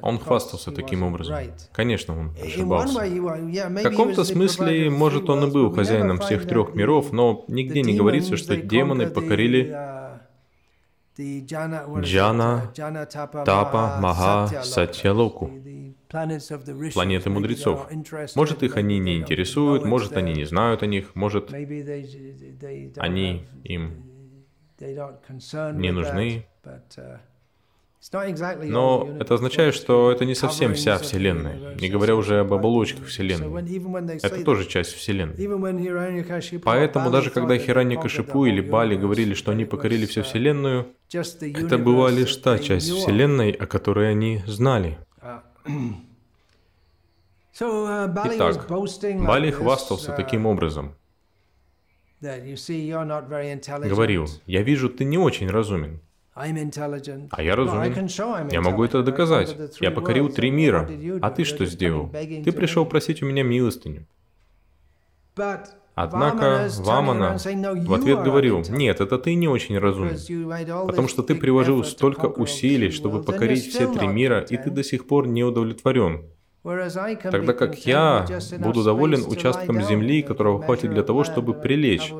Он 0.02 0.18
хвастался 0.20 0.70
таким 0.70 1.02
образом. 1.02 1.36
Конечно, 1.72 2.18
он 2.18 2.32
ошибался. 2.40 3.00
В 3.00 3.82
каком-то 3.82 4.24
смысле, 4.24 4.88
может, 4.88 5.28
он 5.28 5.48
и 5.48 5.50
был 5.50 5.72
хозяином 5.74 6.20
всех 6.20 6.46
трех 6.46 6.74
миров, 6.74 7.12
но 7.12 7.44
нигде 7.48 7.82
не 7.82 7.96
говорится, 7.96 8.36
что 8.36 8.56
демоны 8.56 9.08
покорили 9.08 9.74
Джана, 11.18 12.70
Тапа, 13.44 13.98
Маха, 14.00 14.62
Сатьялоку, 14.62 15.50
планеты 16.94 17.30
мудрецов. 17.30 17.88
Может, 18.36 18.62
их 18.62 18.76
они 18.76 18.98
не 18.98 19.16
интересуют, 19.16 19.84
может, 19.84 20.16
они 20.16 20.32
не 20.32 20.44
знают 20.44 20.82
о 20.82 20.86
них, 20.86 21.14
может, 21.16 21.52
они 21.52 23.46
им 23.64 24.04
не 24.80 25.90
нужны. 25.90 26.46
Но 28.62 29.08
это 29.18 29.34
означает, 29.34 29.74
что 29.74 30.12
это 30.12 30.24
не 30.24 30.34
совсем 30.34 30.74
вся 30.74 30.98
Вселенная, 30.98 31.74
не 31.74 31.88
говоря 31.88 32.14
уже 32.14 32.40
об 32.40 32.52
оболочках 32.52 33.06
Вселенной. 33.06 34.18
Это 34.22 34.44
тоже 34.44 34.66
часть 34.66 34.94
Вселенной. 34.94 36.60
Поэтому 36.62 37.10
даже 37.10 37.30
когда 37.30 37.58
Хираньякашипу 37.58 38.46
или 38.46 38.60
Бали 38.60 38.96
говорили, 38.96 39.34
что 39.34 39.50
они 39.50 39.64
покорили 39.64 40.06
всю 40.06 40.22
Вселенную, 40.22 40.86
это 41.12 41.78
была 41.78 42.10
лишь 42.10 42.36
та 42.36 42.58
часть 42.58 42.90
Вселенной, 42.90 43.50
о 43.50 43.66
которой 43.66 44.10
они 44.10 44.42
знали. 44.46 44.98
Итак, 47.60 48.68
Бали 49.26 49.50
хвастался 49.50 50.12
таким 50.12 50.46
образом. 50.46 50.94
Говорил, 52.20 54.28
я 54.46 54.62
вижу, 54.62 54.88
ты 54.88 55.04
не 55.04 55.18
очень 55.18 55.50
разумен. 55.50 56.00
А 57.30 57.42
я 57.42 57.56
разумен. 57.56 58.48
Я 58.50 58.60
могу 58.60 58.84
это 58.84 59.02
доказать. 59.02 59.56
Я 59.80 59.90
покорил 59.90 60.28
три 60.28 60.50
мира. 60.50 60.88
А 61.20 61.30
ты 61.30 61.44
что 61.44 61.64
сделал? 61.66 62.10
Ты 62.10 62.52
пришел 62.52 62.86
просить 62.86 63.22
у 63.22 63.26
меня 63.26 63.42
милостыню. 63.42 64.06
Однако 65.94 66.68
Вамана 66.78 67.38
в 67.38 67.94
ответ 67.94 68.22
говорил, 68.22 68.62
нет, 68.68 69.00
это 69.00 69.18
ты 69.18 69.34
не 69.34 69.48
очень 69.48 69.78
разумен, 69.78 70.16
потому 70.86 71.08
что 71.08 71.24
ты 71.24 71.34
приложил 71.34 71.82
столько 71.82 72.26
усилий, 72.26 72.90
чтобы 72.90 73.22
покорить 73.22 73.66
все 73.66 73.92
три 73.92 74.06
мира, 74.06 74.40
и 74.48 74.56
ты 74.56 74.70
до 74.70 74.84
сих 74.84 75.08
пор 75.08 75.26
не 75.26 75.42
удовлетворен. 75.42 76.24
Тогда 77.30 77.52
как 77.54 77.86
я 77.86 78.26
буду 78.58 78.84
доволен 78.84 79.24
участком 79.26 79.82
земли, 79.82 80.22
которого 80.22 80.62
хватит 80.62 80.90
для 80.90 81.02
того, 81.02 81.24
чтобы 81.24 81.54
прилечь, 81.54 82.12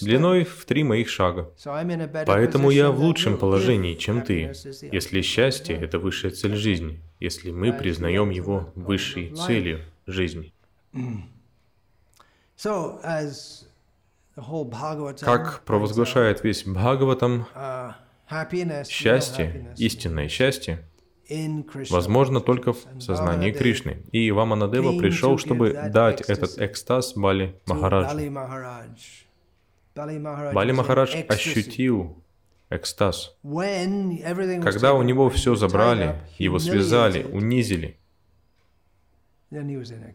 длиной 0.00 0.44
в 0.44 0.64
три 0.64 0.82
моих 0.82 1.08
шага. 1.08 1.50
Поэтому 2.26 2.70
я 2.70 2.90
в 2.90 2.98
лучшем 2.98 3.38
положении, 3.38 3.94
чем 3.94 4.22
ты, 4.22 4.52
если 4.90 5.20
счастье— 5.20 5.76
это 5.80 5.98
высшая 6.00 6.30
цель 6.30 6.56
жизни, 6.56 7.00
если 7.20 7.52
мы 7.52 7.72
признаем 7.72 8.30
его 8.30 8.72
высшей 8.74 9.30
целью 9.30 9.80
жизни. 10.06 10.52
Как 15.20 15.62
провозглашает 15.64 16.42
весь 16.42 16.64
Бхагаватам, 16.64 17.46
счастье, 18.88 19.74
истинное 19.76 20.28
счастье— 20.28 20.82
возможно 21.90 22.40
только 22.40 22.72
в 22.72 22.78
сознании 23.00 23.52
Кришны. 23.52 24.02
И 24.12 24.30
Ваманадева 24.30 24.98
пришел, 24.98 25.38
чтобы 25.38 25.72
дать 25.92 26.20
этот 26.22 26.58
экстаз 26.58 27.14
Бали 27.14 27.60
Махараджу. 27.66 28.18
Бали 29.94 30.72
Махарадж 30.72 31.14
ощутил 31.28 32.22
экстаз. 32.70 33.36
Когда 34.62 34.94
у 34.94 35.02
него 35.02 35.30
все 35.30 35.54
забрали, 35.54 36.20
его 36.38 36.58
связали, 36.58 37.22
унизили, 37.24 37.98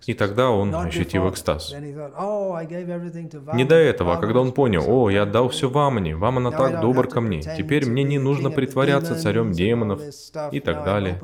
и 0.06 0.14
тогда 0.14 0.50
он 0.50 0.74
ощутил 0.76 1.30
экстаз. 1.30 1.74
Oh, 1.74 3.56
не 3.56 3.64
до 3.64 3.76
этого, 3.76 4.16
а 4.16 4.18
когда 4.18 4.40
он 4.42 4.52
понял, 4.52 4.84
«О, 4.88 5.10
я 5.10 5.24
отдал 5.24 5.50
все 5.50 5.70
Вамане, 5.70 6.16
Вамана 6.16 6.52
так 6.52 6.82
добр 6.82 7.08
ко 7.08 7.22
мне, 7.22 7.42
теперь 7.42 7.86
мне 7.86 8.04
не 8.04 8.20
нужно 8.20 8.52
притворяться 8.52 9.16
царем 9.16 9.52
демонов» 9.52 10.02
и 10.52 10.60
так 10.60 10.84
далее. 10.84 11.20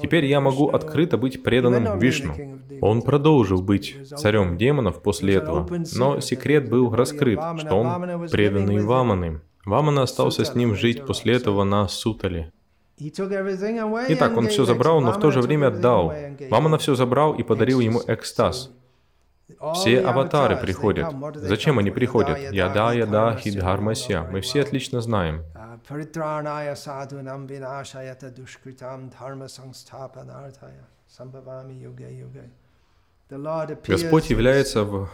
Теперь 0.00 0.26
я 0.26 0.40
могу 0.40 0.68
открыто 0.68 1.18
быть 1.18 1.42
преданным 1.42 1.98
Вишну. 1.98 2.34
Он 2.80 3.02
продолжил 3.02 3.62
быть 3.62 3.96
царем 4.16 4.56
демонов 4.56 5.02
после 5.02 5.34
этого, 5.34 5.68
но 5.96 6.20
секрет 6.20 6.68
был 6.68 6.94
раскрыт, 6.94 7.40
что 7.58 7.74
он 7.74 8.28
преданный 8.28 8.82
Ваманы. 8.84 9.40
Вамана 9.64 10.02
остался 10.02 10.44
с 10.44 10.54
ним 10.54 10.74
жить 10.74 11.04
после 11.04 11.34
этого 11.34 11.64
на 11.64 11.88
Сутале. 11.88 12.52
Итак, 14.08 14.36
он 14.36 14.48
все 14.48 14.64
забрал, 14.64 15.00
но 15.00 15.12
в 15.12 15.20
то 15.20 15.30
же 15.30 15.40
время 15.40 15.68
отдал. 15.68 16.12
Вамана 16.50 16.78
все 16.78 16.94
забрал 16.94 17.34
и 17.34 17.42
подарил 17.42 17.80
ему 17.80 18.00
экстаз. 18.06 18.70
Все 19.74 20.00
аватары 20.00 20.56
приходят. 20.56 21.06
Зачем 21.34 21.78
они 21.78 21.90
приходят? 21.90 22.38
Яда, 22.52 22.92
яда, 22.92 23.36
хидхармася. 23.36 24.26
Мы 24.30 24.40
все 24.40 24.62
отлично 24.62 25.00
знаем. 25.00 25.42
Господь 33.86 34.30
является 34.30 34.84
в 34.84 35.08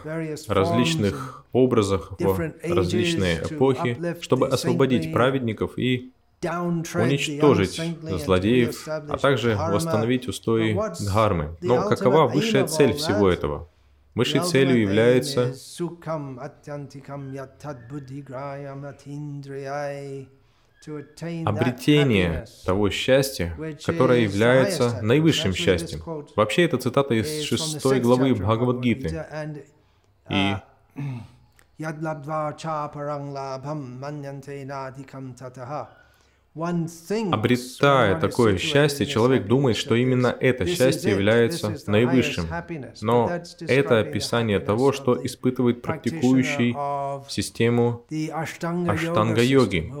различных 0.47 1.45
образах, 1.51 2.13
в 2.19 2.51
различные 2.63 3.37
эпохи, 3.39 4.21
чтобы 4.21 4.47
освободить 4.47 5.11
праведников 5.11 5.77
и 5.77 6.11
уничтожить 6.43 7.81
злодеев, 8.01 8.87
а 8.87 9.17
также 9.17 9.55
восстановить 9.55 10.27
устои 10.27 10.77
дхармы. 10.99 11.57
Но 11.61 11.87
какова 11.87 12.27
высшая 12.27 12.67
цель 12.67 12.93
всего 12.93 13.29
этого? 13.29 13.69
Высшей 14.13 14.39
целью 14.41 14.79
является 14.79 15.53
обретение 21.45 22.45
того 22.65 22.89
счастья, 22.89 23.57
которое 23.85 24.19
является 24.21 25.01
наивысшим 25.01 25.53
счастьем. 25.53 26.01
Вообще, 26.35 26.63
это 26.63 26.77
цитата 26.77 27.13
из 27.13 27.43
шестой 27.43 27.99
главы 27.99 28.33
Бхагавадгиты. 28.35 29.25
И 30.29 30.55
Обретая 36.55 38.17
такое 38.19 38.57
счастье, 38.57 39.05
человек 39.05 39.45
думает, 39.45 39.75
что 39.75 39.93
именно 39.95 40.35
это 40.39 40.65
счастье 40.65 41.11
является 41.11 41.75
наивысшим. 41.87 42.45
Но 43.01 43.29
это 43.67 43.99
описание 43.99 44.59
того, 44.61 44.93
что 44.93 45.19
испытывает 45.25 45.81
практикующий 45.81 46.73
систему 47.29 48.05
аштанга-йоги, 48.31 49.91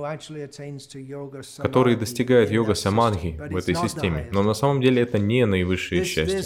который 1.57 1.95
достигает 1.97 2.51
йога-самадхи 2.51 3.37
в 3.49 3.57
этой 3.57 3.75
системе. 3.75 4.29
Но 4.31 4.41
на 4.41 4.53
самом 4.53 4.79
деле 4.81 5.01
это 5.01 5.19
не 5.19 5.45
наивысшее 5.45 6.05
счастье. 6.05 6.41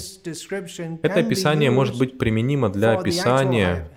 Это 1.03 1.19
описание 1.19 1.69
может 1.69 1.99
быть 1.99 2.17
применимо 2.17 2.69
для 2.69 2.97
описания 2.97 3.91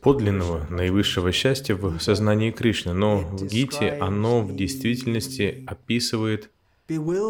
подлинного 0.00 0.66
наивысшего 0.70 1.32
счастья 1.32 1.74
в 1.74 1.98
сознании 2.00 2.50
Кришны, 2.50 2.92
но 2.92 3.18
в 3.18 3.46
Гите 3.46 3.90
оно 4.00 4.42
в 4.42 4.54
действительности 4.54 5.64
описывает 5.66 6.50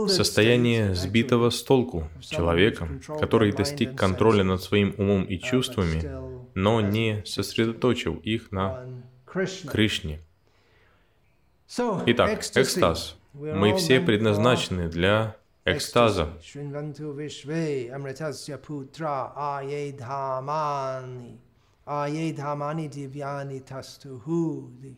состояние 0.09 0.95
сбитого 0.95 1.51
с 1.51 1.63
толку 1.63 2.09
человека, 2.21 2.89
который 3.21 3.53
достиг 3.53 3.97
контроля 3.97 4.45
над 4.45 4.63
своим 4.63 4.95
умом 4.99 5.25
и 5.25 5.39
чувствами, 5.39 6.03
но 6.55 6.81
не 6.81 7.23
сосредоточил 7.25 8.17
их 8.17 8.53
на 8.53 8.85
Кришне. 9.27 10.21
Итак, 12.07 12.45
экстаз. 12.55 13.17
Мы 13.33 13.75
все 13.77 14.01
предназначены 14.01 14.89
для 14.89 15.37
экстаза. 15.65 16.31
Ayedhamani 21.87 22.93
divyani 22.93 23.65
tastuhudi. 23.65 24.95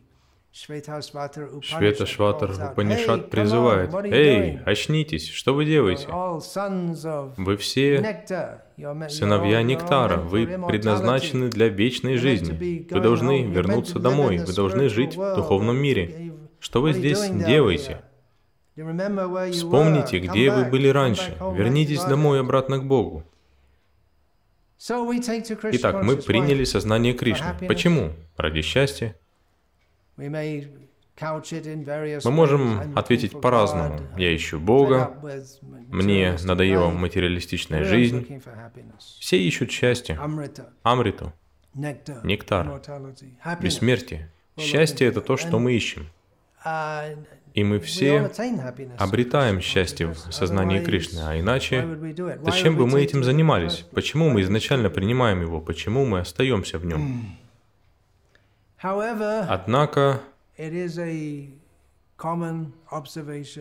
Швета 0.51 1.01
Шватар 1.01 2.49
Упанишат 2.71 3.29
призывает, 3.29 3.93
«Эй, 3.93 4.57
очнитесь, 4.65 5.29
что 5.29 5.53
вы 5.53 5.65
делаете? 5.65 6.07
Вы 7.37 7.57
все 7.57 8.25
сыновья 9.09 9.61
Нектара, 9.61 10.17
вы 10.17 10.47
предназначены 10.67 11.49
для 11.49 11.67
вечной 11.67 12.17
жизни. 12.17 12.87
Вы 12.91 12.99
должны 12.99 13.43
вернуться 13.43 13.99
домой, 13.99 14.39
вы 14.39 14.53
должны 14.53 14.89
жить 14.89 15.15
в 15.15 15.35
духовном 15.35 15.77
мире. 15.77 16.33
Что 16.59 16.81
вы 16.81 16.93
здесь 16.93 17.29
делаете? 17.29 18.01
Вспомните, 19.51 20.19
где 20.19 20.51
вы 20.51 20.65
были 20.65 20.87
раньше. 20.87 21.37
Вернитесь 21.53 22.03
домой 22.03 22.39
обратно 22.39 22.79
к 22.79 22.85
Богу. 22.85 23.23
Итак, 24.79 26.03
мы 26.03 26.15
приняли 26.15 26.63
сознание 26.63 27.13
Кришны. 27.13 27.53
Почему? 27.67 28.13
Ради 28.37 28.61
счастья. 28.61 29.15
Мы 30.15 30.29
можем 32.31 32.97
ответить 32.97 33.41
по-разному. 33.41 33.99
Я 34.17 34.33
ищу 34.33 34.57
Бога, 34.57 35.17
мне 35.89 36.37
надоела 36.43 36.89
материалистичная 36.89 37.83
жизнь. 37.83 38.41
Все 39.19 39.37
ищут 39.37 39.69
счастье, 39.69 40.17
амриту, 40.83 41.33
нектар, 42.23 42.81
бессмертие. 43.61 44.31
Счастье— 44.57 45.07
это 45.07 45.19
то, 45.19 45.35
что 45.35 45.59
мы 45.59 45.73
ищем. 45.73 46.07
И 47.59 47.63
мы 47.63 47.81
все 47.81 48.31
обретаем 48.97 49.59
счастье 49.59 50.07
в 50.07 50.31
сознании 50.31 50.79
Кришны, 50.79 51.19
а 51.19 51.37
иначе 51.37 51.85
зачем 52.41 52.77
бы 52.77 52.87
мы 52.87 53.01
этим 53.01 53.21
занимались? 53.25 53.85
Почему 53.91 54.29
мы 54.29 54.43
изначально 54.43 54.89
принимаем 54.89 55.41
его? 55.41 55.59
Почему 55.59 56.05
мы 56.05 56.19
остаемся 56.19 56.77
в 56.77 56.85
нем? 56.85 57.35
Однако 58.81 60.21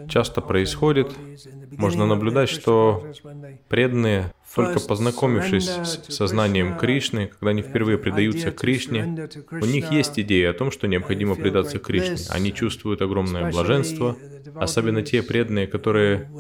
часто 0.09 0.41
происходит, 0.41 1.13
можно 1.73 2.07
наблюдать, 2.07 2.49
что 2.49 3.05
преданные, 3.69 4.33
только 4.55 4.81
познакомившись 4.81 5.69
с 5.69 6.15
сознанием 6.15 6.77
Кришны, 6.77 7.29
когда 7.29 7.51
они 7.51 7.63
впервые 7.63 7.99
предаются 7.99 8.51
Кришне, 8.51 9.29
у 9.51 9.67
них 9.67 9.91
есть 9.93 10.19
идея 10.19 10.51
о 10.51 10.55
том, 10.55 10.71
что 10.71 10.89
необходимо 10.89 11.35
предаться 11.35 11.79
Кришне. 11.79 12.17
Они 12.31 12.53
чувствуют 12.53 13.03
огромное 13.03 13.51
блаженство, 13.51 14.17
особенно 14.55 15.03
те 15.03 15.23
преданные, 15.23 15.67
которые 15.67 16.31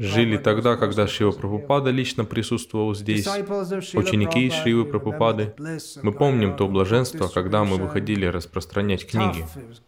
жили 0.00 0.36
тогда, 0.36 0.76
когда 0.76 1.06
Шива 1.06 1.32
Прабхупада 1.32 1.90
лично 1.90 2.24
присутствовал 2.24 2.94
здесь, 2.94 3.26
ученики 3.26 4.50
Шивы 4.50 4.84
Прабхупады. 4.84 5.54
Мы 6.02 6.12
помним 6.12 6.56
то 6.56 6.68
блаженство, 6.68 7.28
когда 7.28 7.64
мы 7.64 7.76
выходили 7.76 8.26
распространять 8.26 9.06
книги. 9.06 9.44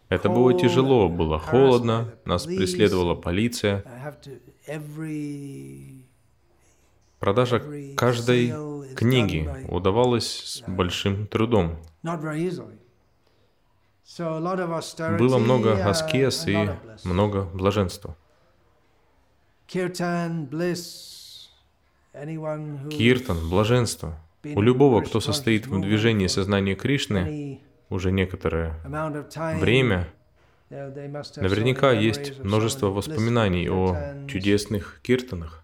Это 0.09 0.29
было 0.29 0.53
тяжело, 0.53 1.09
было 1.09 1.39
холодно, 1.39 2.13
нас 2.25 2.45
преследовала 2.45 3.15
полиция. 3.15 3.83
Продажа 7.19 7.61
каждой 7.95 8.51
книги 8.95 9.47
удавалась 9.69 10.25
с 10.25 10.63
большим 10.67 11.27
трудом. 11.27 11.77
Было 14.17 15.37
много 15.37 15.85
аскез 15.85 16.47
и 16.47 16.69
много 17.03 17.43
блаженства. 17.43 18.17
Киртан, 22.89 23.49
блаженство. 23.49 24.19
У 24.43 24.61
любого, 24.61 25.01
кто 25.01 25.21
состоит 25.21 25.65
в 25.65 25.79
движении 25.79 26.27
сознания 26.27 26.75
Кришны 26.75 27.61
уже 27.89 28.11
некоторое 28.11 28.75
время, 29.59 30.09
наверняка 30.69 31.93
есть 31.93 32.43
множество 32.43 32.87
воспоминаний 32.87 33.69
о 33.69 34.27
чудесных 34.27 34.99
киртанах. 35.03 35.63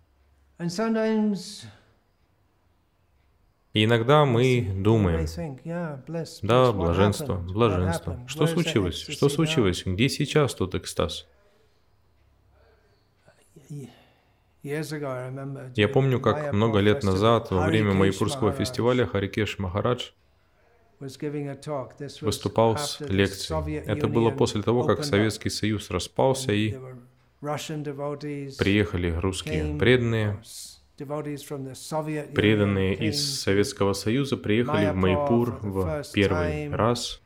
И 3.74 3.84
иногда 3.84 4.24
мы 4.24 4.74
думаем, 4.74 5.28
да, 6.44 6.72
блаженство, 6.72 7.36
блаженство. 7.36 8.22
Что 8.26 8.48
случилось? 8.48 9.02
Что 9.02 9.28
случилось? 9.28 9.84
Где 9.86 10.08
сейчас 10.08 10.56
тот 10.56 10.76
экстаз? 10.76 11.28
Я 15.76 15.88
помню, 15.88 16.20
как 16.20 16.54
много 16.54 16.80
лет 16.80 17.04
назад, 17.04 17.52
во 17.52 17.66
время 17.66 17.94
Майпурского 17.94 18.52
фестиваля, 18.52 19.06
Харикеш 19.06 19.60
Махарадж 19.60 20.12
выступал 22.22 22.78
с 22.78 23.00
лекцией. 23.02 23.78
Это 23.86 24.08
было 24.08 24.32
после 24.32 24.62
того, 24.64 24.84
как 24.84 25.04
Советский 25.04 25.50
Союз 25.50 25.90
распался, 25.92 26.52
и 26.54 26.76
приехали 28.58 29.12
русские 29.12 29.78
преданные, 29.78 30.40
преданные 32.34 32.96
из 32.96 33.42
Советского 33.42 33.94
Союза 33.94 34.38
приехали 34.38 34.90
в 34.90 34.96
Майпур 34.96 35.60
в 35.62 36.04
первый 36.14 36.70
раз. 36.72 37.22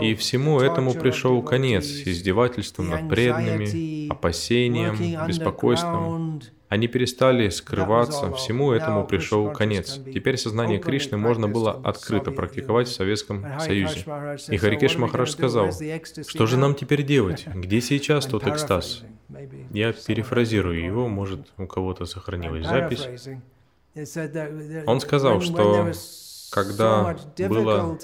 И 0.00 0.14
всему 0.14 0.60
этому 0.60 0.94
пришел 0.94 1.42
конец 1.42 1.84
издевательством 1.84 2.88
над 2.88 3.08
преданными, 3.08 4.08
опасением, 4.08 5.26
беспокойством. 5.26 6.40
Они 6.68 6.88
перестали 6.88 7.48
скрываться, 7.50 8.32
всему 8.32 8.72
этому 8.72 9.06
пришел 9.06 9.52
конец. 9.52 10.00
Теперь 10.12 10.38
сознание 10.38 10.78
Кришны 10.78 11.16
можно 11.18 11.48
было 11.48 11.72
открыто 11.84 12.30
практиковать 12.30 12.88
в 12.88 12.92
Советском 12.92 13.44
Союзе. 13.60 14.04
И 14.48 14.56
Харикеш 14.56 14.96
Махарадж 14.96 15.30
сказал, 15.30 15.70
что 16.26 16.46
же 16.46 16.56
нам 16.56 16.74
теперь 16.74 17.02
делать? 17.04 17.46
Где 17.54 17.80
сейчас 17.80 18.26
тот 18.26 18.46
экстаз? 18.46 19.04
Я 19.70 19.92
перефразирую 19.92 20.82
его, 20.82 21.08
может, 21.08 21.40
у 21.58 21.66
кого-то 21.66 22.06
сохранилась 22.06 22.66
запись. 22.66 23.06
Он 24.86 25.00
сказал, 25.00 25.40
что 25.40 25.92
когда 26.56 27.14
было 27.48 27.98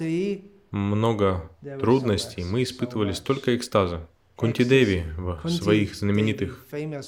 много 0.70 1.50
трудностей, 1.80 2.44
мы 2.44 2.62
испытывали 2.62 3.12
столько 3.12 3.56
экстаза. 3.56 4.06
Кунти 4.36 4.64
Деви 4.64 5.04
в 5.16 5.48
своих 5.48 5.94
знаменитых 5.94 6.66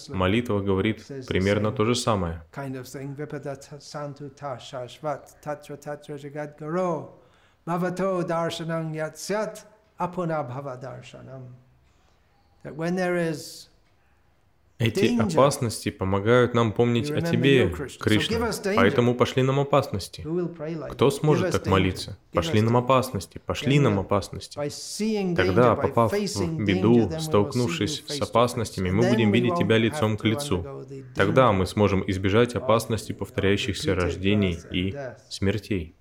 молитвах 0.09 0.65
говорит 0.65 1.05
примерно 1.29 1.71
то 1.71 1.85
же 1.85 1.95
самое. 1.95 2.43
That 12.63 12.77
when 12.77 12.95
there 12.97 13.19
is 13.19 13.69
Эти 14.85 15.19
опасности 15.21 15.91
помогают 15.91 16.55
нам 16.55 16.73
помнить 16.73 17.11
о 17.11 17.21
Тебе, 17.21 17.69
Кришна. 18.01 18.51
Поэтому 18.77 19.15
пошли 19.15 19.43
нам 19.43 19.61
опасности. 19.61 20.27
Кто 20.91 21.11
сможет 21.11 21.53
так 21.53 21.67
молиться? 21.67 22.17
Пошли 22.33 22.61
нам 22.61 22.77
опасности, 22.77 23.41
пошли 23.45 23.79
нам 23.79 23.99
опасности. 23.99 24.59
Тогда, 25.35 25.75
попав 25.75 26.13
в 26.13 26.65
беду, 26.65 27.11
столкнувшись 27.19 28.05
с 28.07 28.21
опасностями, 28.21 28.91
мы 28.91 29.09
будем 29.09 29.33
видеть 29.33 29.57
Тебя 29.57 29.79
лицом 29.79 30.17
к 30.17 30.25
лицу. 30.25 30.85
Тогда 31.15 31.53
мы 31.53 31.67
сможем 31.67 32.05
избежать 32.07 32.55
опасности 32.55 33.13
повторяющихся 33.13 33.95
рождений 33.95 34.59
и 34.71 34.95
смертей. 35.29 35.95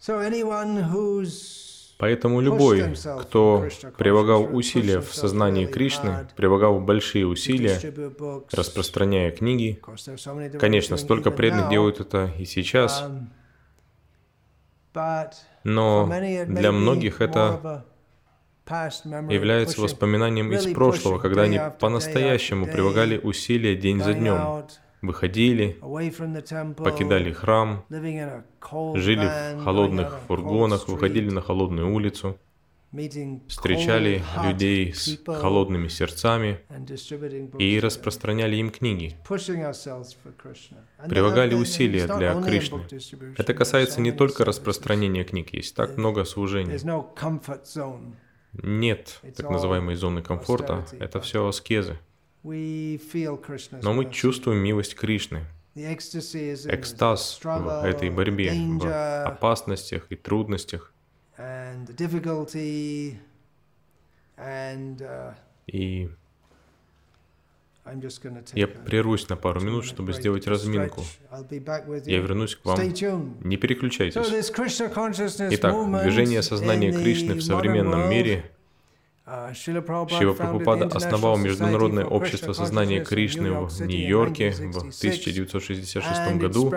So 0.00 0.18
anyone 0.18 0.82
who's 0.90 1.69
Поэтому 2.00 2.40
любой, 2.40 2.94
кто 3.20 3.68
прилагал 3.98 4.56
усилия 4.56 5.00
в 5.00 5.14
сознании 5.14 5.66
Кришны, 5.66 6.26
прилагал 6.34 6.80
большие 6.80 7.26
усилия, 7.26 7.78
распространяя 8.50 9.30
книги, 9.30 9.80
конечно, 10.58 10.96
столько 10.96 11.30
преданных 11.30 11.68
делают 11.68 12.00
это 12.00 12.32
и 12.38 12.46
сейчас, 12.46 13.04
но 15.62 16.10
для 16.46 16.72
многих 16.72 17.20
это 17.20 17.84
является 18.66 19.80
воспоминанием 19.80 20.52
из 20.52 20.72
прошлого, 20.72 21.18
когда 21.18 21.42
они 21.42 21.60
по-настоящему 21.80 22.66
прилагали 22.66 23.18
усилия 23.18 23.76
день 23.76 24.02
за 24.02 24.14
днем, 24.14 24.64
выходили, 25.02 25.78
покидали 26.76 27.32
храм, 27.32 27.84
жили 27.90 29.54
в 29.56 29.64
холодных 29.64 30.18
фургонах, 30.26 30.88
выходили 30.88 31.30
на 31.30 31.40
холодную 31.40 31.92
улицу, 31.92 32.38
встречали 33.48 34.22
людей 34.42 34.92
с 34.92 35.18
холодными 35.24 35.88
сердцами 35.88 36.58
и 37.58 37.78
распространяли 37.80 38.56
им 38.56 38.70
книги, 38.70 39.16
прилагали 41.08 41.54
усилия 41.54 42.06
для 42.06 42.40
Кришны. 42.42 42.82
Это 43.38 43.54
касается 43.54 44.00
не 44.00 44.12
только 44.12 44.44
распространения 44.44 45.24
книг, 45.24 45.52
есть 45.54 45.74
так 45.76 45.96
много 45.96 46.24
служений. 46.24 46.78
Нет 48.52 49.20
так 49.36 49.48
называемой 49.50 49.94
зоны 49.94 50.22
комфорта, 50.22 50.84
это 50.98 51.20
все 51.20 51.46
аскезы. 51.46 51.98
Но 52.42 53.92
мы 53.92 54.10
чувствуем 54.10 54.58
милость 54.58 54.94
Кришны. 54.94 55.44
Экстаз 55.74 57.40
в 57.42 57.84
этой 57.84 58.10
борьбе, 58.10 58.52
в 58.52 59.26
опасностях 59.26 60.06
и 60.10 60.16
трудностях. 60.16 60.92
Uh, 61.38 61.86
и 65.66 66.10
я 68.54 68.68
прервусь 68.68 69.28
на 69.28 69.36
пару 69.36 69.60
минут, 69.60 69.84
чтобы 69.84 70.12
сделать 70.12 70.46
разминку. 70.46 71.02
Я 72.06 72.20
вернусь 72.20 72.56
к 72.56 72.64
вам. 72.64 72.78
Не 72.78 73.56
переключайтесь. 73.56 74.50
Итак, 75.50 76.02
движение 76.02 76.42
сознания 76.42 76.92
Кришны 76.92 77.34
в 77.34 77.42
современном 77.42 78.10
мире 78.10 78.49
Шила 79.54 79.80
Прабхупада 79.80 80.86
основал 80.86 81.36
Международное 81.36 82.04
общество 82.04 82.52
сознания 82.52 83.04
Кришны 83.04 83.52
в 83.52 83.80
Нью-Йорке 83.80 84.50
в 84.50 84.78
1966 84.78 86.36
году, 86.36 86.72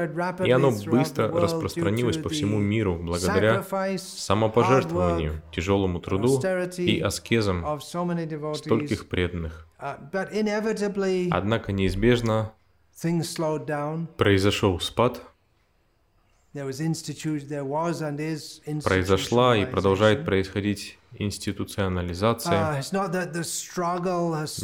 и 0.46 0.52
оно 0.52 0.72
быстро 0.72 1.30
распространилось 1.30 2.18
по 2.18 2.30
всему 2.30 2.60
миру 2.60 2.96
благодаря 2.96 3.64
самопожертвованию, 3.98 5.42
тяжелому 5.52 6.00
труду 6.00 6.40
и 6.78 7.00
аскезам 7.00 7.80
стольких 7.82 9.08
преданных. 9.08 9.68
Uh, 9.80 11.30
Однако 11.32 11.72
неизбежно 11.74 12.54
произошел 14.18 14.80
спад, 14.80 15.22
произошла 18.84 19.58
и 19.58 19.66
продолжает 19.66 20.24
происходить 20.24 20.98
институционализация. 21.16 22.82
Uh, 22.82 22.82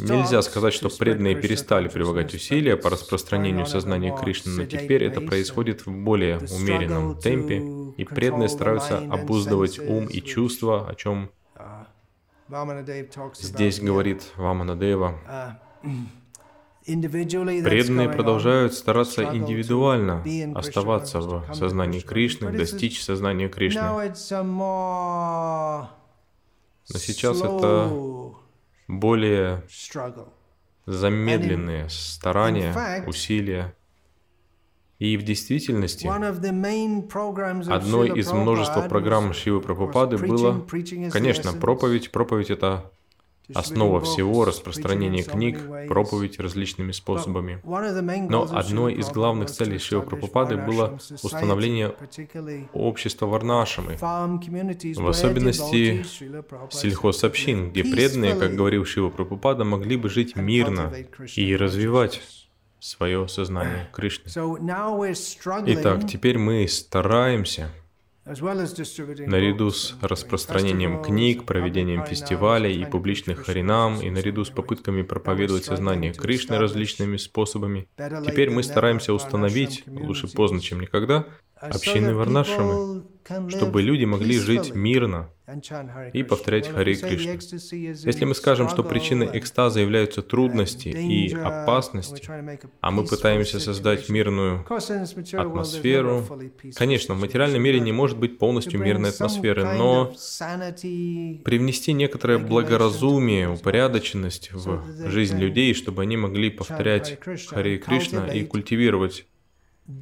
Нельзя 0.02 0.42
сказать, 0.42 0.74
что 0.74 0.88
преданные 0.88 1.34
перестали 1.34 1.88
прилагать 1.88 2.34
усилия 2.34 2.76
по 2.76 2.90
распространению 2.90 3.66
сознания 3.66 4.16
Кришны, 4.16 4.52
но 4.52 4.66
теперь 4.66 5.04
это 5.04 5.20
происходит 5.20 5.86
в 5.86 5.90
более 5.90 6.38
умеренном 6.38 7.18
темпе, 7.18 7.62
и 7.96 8.04
преданные 8.04 8.48
стараются 8.48 8.98
обуздывать 8.98 9.78
ум 9.78 10.06
и 10.06 10.20
чувства, 10.20 10.88
о 10.88 10.94
чем 10.94 11.30
uh, 11.56 13.34
здесь 13.34 13.80
говорит 13.80 14.22
Ваманадева. 14.36 15.18
Uh, 15.28 16.06
Преданные 16.84 18.08
продолжают 18.08 18.74
стараться 18.74 19.22
индивидуально 19.36 20.24
оставаться 20.54 21.20
в 21.20 21.54
сознании 21.54 22.00
Кришны, 22.00 22.50
достичь 22.50 23.02
сознания 23.02 23.48
Кришны. 23.48 23.82
Но 26.92 26.98
сейчас 26.98 27.38
это 27.38 27.90
более 28.88 29.62
замедленные 30.86 31.88
старания, 31.88 33.04
усилия. 33.06 33.74
И 34.98 35.16
в 35.16 35.22
действительности 35.22 36.06
одной 37.70 38.18
из 38.18 38.32
множества 38.32 38.82
программ 38.82 39.32
Шивы 39.32 39.60
Прабхупады 39.60 40.18
было, 40.18 40.66
конечно, 41.10 41.52
проповедь. 41.54 42.10
Проповедь— 42.12 42.50
это 42.50 42.92
основа 43.54 44.00
всего 44.00 44.44
распространения 44.44 45.22
книг, 45.22 45.58
проповедь 45.88 46.38
различными 46.38 46.92
способами. 46.92 47.60
Но 48.28 48.48
одной 48.50 48.94
из 48.94 49.10
главных 49.10 49.50
целей 49.50 49.78
Шива 49.78 50.02
Прабхупады 50.02 50.56
было 50.56 50.98
установление 51.22 51.94
общества 52.72 53.26
Варнашамы, 53.26 53.96
в 53.96 55.08
особенности 55.08 56.04
сельхозобщин, 56.70 57.70
где 57.70 57.84
преданные, 57.84 58.34
как 58.36 58.54
говорил 58.54 58.84
Шива 58.84 59.10
Прабхупада, 59.10 59.64
могли 59.64 59.96
бы 59.96 60.08
жить 60.08 60.36
мирно 60.36 60.92
и 61.36 61.56
развивать 61.56 62.20
свое 62.80 63.28
сознание 63.28 63.88
Кришны. 63.92 64.30
Итак, 65.66 66.06
теперь 66.08 66.38
мы 66.38 66.66
стараемся 66.66 67.70
Наряду 68.24 69.70
с 69.70 69.96
распространением 70.02 71.02
книг, 71.02 71.44
проведением 71.44 72.04
фестивалей 72.04 72.80
и 72.80 72.84
публичных 72.84 73.46
харинам, 73.46 74.00
и 74.00 74.10
наряду 74.10 74.44
с 74.44 74.50
попытками 74.50 75.02
проповедовать 75.02 75.64
сознание 75.64 76.12
Кришны 76.12 76.58
различными 76.58 77.16
способами, 77.16 77.88
теперь 77.96 78.50
мы 78.50 78.62
стараемся 78.62 79.14
установить, 79.14 79.84
лучше 79.86 80.28
поздно, 80.28 80.60
чем 80.60 80.80
никогда, 80.80 81.26
общины 81.60 82.14
Варнашрамы, 82.14 83.04
чтобы 83.48 83.82
люди 83.82 84.04
могли 84.04 84.38
жить 84.38 84.74
мирно 84.74 85.30
и 86.12 86.22
повторять 86.22 86.68
Хари 86.68 86.94
Кришна. 86.94 87.32
Если 87.32 88.24
мы 88.24 88.34
скажем, 88.34 88.68
что 88.68 88.82
причиной 88.82 89.30
экстаза 89.38 89.80
являются 89.80 90.22
трудности 90.22 90.88
и 90.88 91.34
опасности, 91.34 92.28
а 92.80 92.90
мы 92.90 93.04
пытаемся 93.04 93.60
создать 93.60 94.08
мирную 94.08 94.64
атмосферу, 95.32 96.24
конечно, 96.76 97.14
в 97.14 97.20
материальном 97.20 97.62
мире 97.62 97.80
не 97.80 97.92
может 97.92 98.18
быть 98.18 98.38
полностью 98.38 98.80
мирной 98.80 99.10
атмосферы, 99.10 99.64
но 99.74 100.12
привнести 101.44 101.92
некоторое 101.92 102.38
благоразумие, 102.38 103.50
упорядоченность 103.50 104.52
в 104.52 105.10
жизнь 105.10 105.38
людей, 105.38 105.74
чтобы 105.74 106.02
они 106.02 106.16
могли 106.16 106.50
повторять 106.50 107.18
Хари 107.48 107.78
Кришна 107.78 108.26
и 108.28 108.44
культивировать 108.44 109.26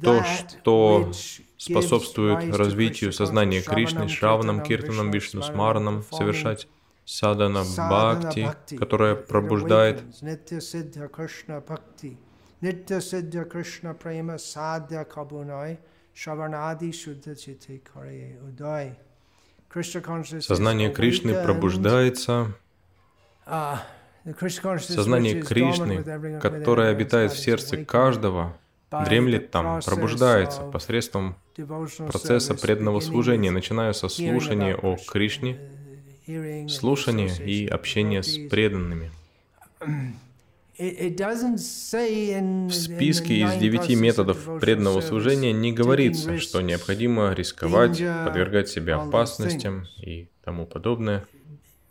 то, 0.01 0.23
что 0.23 1.11
способствует 1.59 2.55
развитию 2.55 3.11
сознания 3.13 3.61
Кришны, 3.61 4.07
Шраванам, 4.07 4.63
Киртанам, 4.63 5.11
Вишну 5.11 5.41
Смаранам, 5.41 6.03
совершать 6.09 6.67
садана 7.05 7.63
бхакти, 7.63 8.49
которая 8.77 9.15
пробуждает 9.15 10.01
Сознание 20.41 20.91
Кришны 20.91 21.43
пробуждается, 21.43 22.55
сознание 24.95 25.41
Кришны, 25.41 26.39
которое 26.39 26.91
обитает 26.91 27.31
в 27.33 27.39
сердце 27.39 27.83
каждого, 27.85 28.57
дремлет 28.91 29.51
там, 29.51 29.81
пробуждается 29.81 30.61
посредством 30.61 31.35
процесса 32.07 32.55
преданного 32.55 32.99
служения, 32.99 33.51
начиная 33.51 33.93
со 33.93 34.09
слушания 34.09 34.75
о 34.75 34.97
Кришне, 34.97 35.57
слушания 36.67 37.33
и 37.35 37.67
общения 37.67 38.23
с 38.23 38.37
преданными. 38.49 39.11
В 40.79 42.71
списке 42.71 43.33
из 43.41 43.55
девяти 43.57 43.95
методов 43.95 44.61
преданного 44.61 45.01
служения 45.01 45.51
не 45.51 45.73
говорится, 45.73 46.39
что 46.39 46.61
необходимо 46.61 47.33
рисковать, 47.33 47.99
подвергать 47.99 48.69
себя 48.69 49.01
опасностям 49.01 49.87
и 49.97 50.29
тому 50.41 50.65
подобное. 50.65 51.25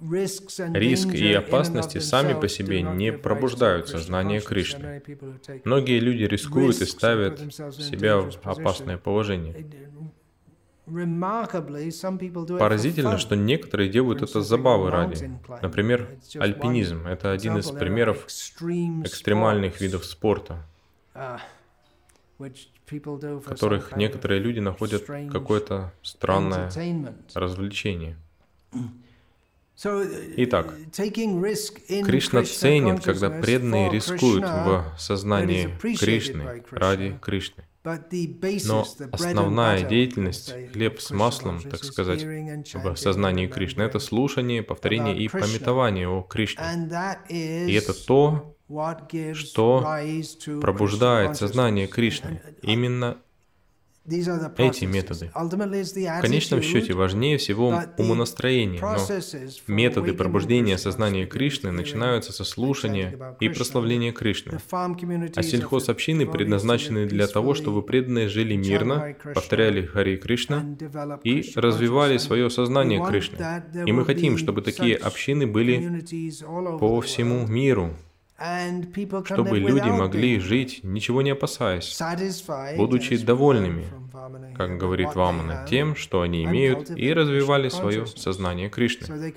Риск 0.01 1.13
и 1.13 1.33
опасности 1.33 1.99
сами 1.99 2.39
по 2.39 2.49
себе 2.49 2.83
не 2.83 3.13
пробуждают 3.13 3.89
сознание 3.89 4.41
Кришны. 4.41 5.03
Многие 5.65 5.99
люди 5.99 6.23
рискуют 6.23 6.81
и 6.81 6.87
ставят 6.87 7.53
себя 7.53 8.19
в 8.19 8.39
опасное 8.45 8.97
положение. 8.97 9.67
Поразительно, 12.59 13.19
что 13.19 13.37
некоторые 13.37 13.91
делают 13.91 14.23
это 14.23 14.41
забавы 14.41 14.91
ради. 14.91 15.31
Например, 15.61 16.09
альпинизм— 16.37 17.07
это 17.09 17.33
один 17.33 17.59
из 17.59 17.71
примеров 17.71 18.25
экстремальных 18.25 19.81
видов 19.81 20.07
спорта, 20.07 20.65
uh, 21.15 21.39
в 22.39 23.43
которых 23.43 23.97
некоторые 23.97 24.41
люди 24.41 24.61
находят 24.61 25.05
какое-то 25.31 25.93
странное 26.03 26.71
развлечение. 27.35 28.17
Итак, 29.81 30.75
Кришна 30.93 32.43
ценит, 32.45 33.05
когда 33.05 33.31
преданные 33.31 33.91
рискуют 33.91 34.45
в 34.45 34.95
сознании 34.99 35.71
Кришны 35.97 36.65
ради 36.71 37.17
Кришны. 37.23 37.65
Но 37.85 38.85
основная 39.13 39.89
деятельность, 39.89 40.53
хлеб 40.73 41.01
с 41.01 41.11
маслом, 41.11 41.63
так 41.63 41.85
сказать, 41.85 42.25
в 42.25 42.97
сознании 42.97 43.47
Кришны, 43.47 43.83
это 43.83 44.01
слушание, 44.01 44.63
повторение 44.63 45.17
и 45.17 45.29
пометование 45.29 46.09
о 46.09 46.23
Кришне. 46.23 46.65
И 47.31 47.73
это 47.73 47.95
то, 47.95 48.57
что 49.35 50.03
пробуждает 50.61 51.37
сознание 51.37 51.87
Кришны. 51.87 52.43
Именно 52.63 53.19
эти 54.59 54.85
методы. 54.85 55.31
В 55.35 56.21
конечном 56.21 56.63
счете 56.63 56.95
важнее 56.95 57.39
всего 57.39 57.81
умонастроение, 57.97 58.81
но 58.81 58.99
методы 59.67 60.15
пробуждения 60.15 60.79
сознания 60.79 61.27
Кришны 61.27 61.73
начинаются 61.73 62.33
со 62.33 62.45
слушания 62.45 63.37
и 63.41 63.49
прославления 63.49 64.13
Кришны. 64.13 64.59
А 64.71 65.43
сельхозобщины 65.43 66.27
предназначены 66.27 67.07
для 67.07 67.27
того, 67.27 67.55
чтобы 67.55 67.83
преданные 67.83 68.29
жили 68.29 68.57
мирно, 68.57 69.15
повторяли 69.35 69.85
Хари 69.85 70.17
Кришна 70.17 70.65
и 71.25 71.45
развивали 71.55 72.19
свое 72.19 72.51
сознание 72.51 73.05
Кришны. 73.07 73.39
И 73.87 73.93
мы 73.93 74.05
хотим, 74.05 74.39
чтобы 74.39 74.63
такие 74.63 74.97
общины 74.97 75.47
были 75.47 76.03
по 76.79 77.01
всему 77.01 77.47
миру, 77.47 77.95
чтобы 79.25 79.59
люди 79.59 79.89
могли 79.89 80.39
жить, 80.39 80.81
ничего 80.85 81.23
не 81.23 81.31
опасаясь, 81.31 81.99
будучи 82.77 83.17
довольными, 83.17 83.87
как 84.57 84.79
говорит 84.79 85.15
Вамана, 85.15 85.67
тем, 85.69 85.97
что 85.97 86.23
они 86.23 86.45
имеют, 86.45 86.91
и 86.91 87.13
развивали 87.13 87.69
свое 87.69 88.07
сознание 88.07 88.69
Кришны, 88.71 89.35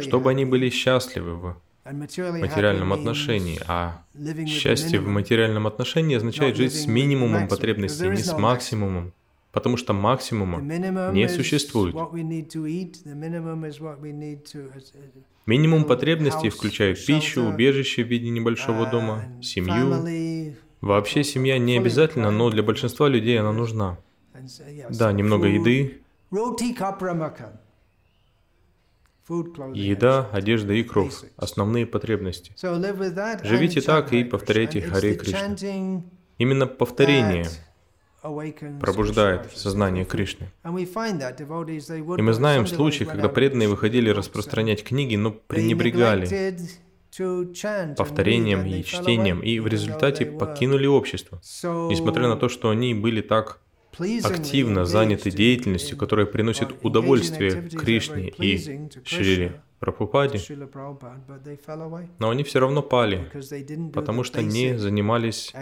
чтобы 0.00 0.30
они 0.30 0.44
были 0.44 0.70
счастливы 0.70 1.34
в 1.34 1.56
материальном 1.84 2.92
отношении, 2.92 3.60
а 3.66 4.02
счастье 4.46 5.00
в 5.00 5.08
материальном 5.08 5.66
отношении 5.66 6.16
означает 6.16 6.56
жить 6.56 6.74
с 6.74 6.86
минимумом 6.86 7.48
потребностей, 7.48 8.08
не 8.08 8.16
с 8.16 8.32
максимумом, 8.38 9.12
потому 9.54 9.76
что 9.76 9.92
максимума 9.92 10.60
не 10.60 11.28
существует. 11.28 11.94
Минимум 15.46 15.84
потребностей 15.84 16.50
включают 16.50 17.06
пищу, 17.06 17.44
убежище 17.44 18.02
в 18.02 18.08
виде 18.08 18.28
небольшого 18.30 18.90
дома, 18.90 19.24
семью. 19.40 20.52
Вообще 20.80 21.24
семья 21.24 21.56
не 21.56 21.78
обязательно, 21.78 22.30
но 22.30 22.50
для 22.50 22.62
большинства 22.62 23.08
людей 23.08 23.40
она 23.40 23.52
нужна. 23.52 23.96
Да, 24.90 25.12
немного 25.12 25.46
еды, 25.46 26.00
Еда, 29.72 30.28
одежда 30.32 30.74
и 30.74 30.82
кровь– 30.82 31.14
основные 31.36 31.86
потребности. 31.86 32.52
Живите 33.42 33.80
так 33.80 34.12
и 34.12 34.24
повторяйте 34.24 34.82
Харе 34.82 35.14
Кришна. 35.14 35.56
Именно 36.36 36.66
повторение 36.66 37.46
пробуждает 38.80 39.50
сознание 39.54 40.04
Кришны. 40.04 40.50
И 40.64 42.22
мы 42.22 42.32
знаем 42.32 42.66
случаи, 42.66 43.04
когда 43.04 43.28
преданные 43.28 43.68
выходили 43.68 44.08
распространять 44.10 44.82
книги, 44.82 45.16
но 45.16 45.30
пренебрегали 45.30 46.56
повторением 47.96 48.66
и 48.66 48.82
чтением, 48.82 49.40
и 49.40 49.60
в 49.60 49.66
результате 49.66 50.26
покинули 50.26 50.86
общество, 50.86 51.40
несмотря 51.90 52.28
на 52.28 52.36
то, 52.36 52.48
что 52.48 52.70
они 52.70 52.94
были 52.94 53.20
так 53.20 53.60
активно 54.24 54.86
заняты 54.86 55.30
деятельностью, 55.30 55.96
которая 55.96 56.26
приносит 56.26 56.70
удовольствие 56.82 57.68
Кришне 57.68 58.30
и 58.30 58.88
Шриле 59.04 59.62
Прабхупаде, 59.80 60.40
но 62.18 62.30
они 62.30 62.42
все 62.42 62.60
равно 62.60 62.80
пали, 62.82 63.30
потому 63.92 64.24
что 64.24 64.40
не 64.42 64.78
занимались 64.78 65.52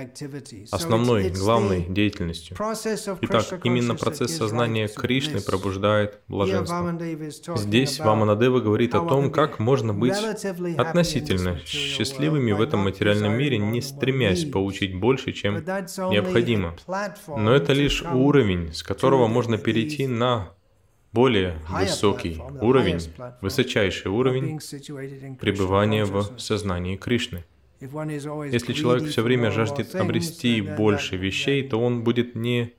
основной, 0.71 1.31
главной 1.31 1.87
деятельностью. 1.89 2.57
Итак, 3.23 3.61
именно 3.65 3.95
процесс 3.97 4.37
сознания 4.37 4.89
Кришны 4.89 5.41
пробуждает 5.41 6.21
блаженство. 6.29 6.95
Здесь 7.57 7.99
Ваманадева 7.99 8.61
говорит 8.61 8.95
о 8.95 9.01
том, 9.01 9.33
как 9.33 9.59
можно 9.59 9.93
быть 9.93 10.15
относительно 10.77 11.59
счастливыми 11.65 12.53
в 12.53 12.61
этом 12.61 12.81
материальном 12.81 13.37
мире, 13.37 13.59
не 13.59 13.81
стремясь 13.81 14.45
получить 14.45 14.95
больше, 14.95 15.33
чем 15.33 15.57
необходимо. 15.57 16.77
Но 17.29 17.53
это 17.53 17.73
лишь 17.73 18.03
уровень, 18.03 18.73
с 18.73 18.83
которого 18.83 19.27
можно 19.27 19.59
перейти 19.59 20.07
на 20.07 20.51
более 21.13 21.59
высокий 21.69 22.41
уровень, 22.61 23.01
высочайший 23.41 24.11
уровень 24.11 24.59
пребывания 25.39 26.05
в 26.05 26.39
сознании 26.39 26.97
Кришны. 26.97 27.45
Если 27.81 28.73
человек 28.73 29.09
все 29.09 29.23
время 29.23 29.51
жаждет 29.51 29.95
обрести 29.95 30.61
больше 30.61 31.17
вещей, 31.17 31.69
то 31.69 31.81
он 31.81 32.05
будет 32.05 32.37
не 32.37 32.75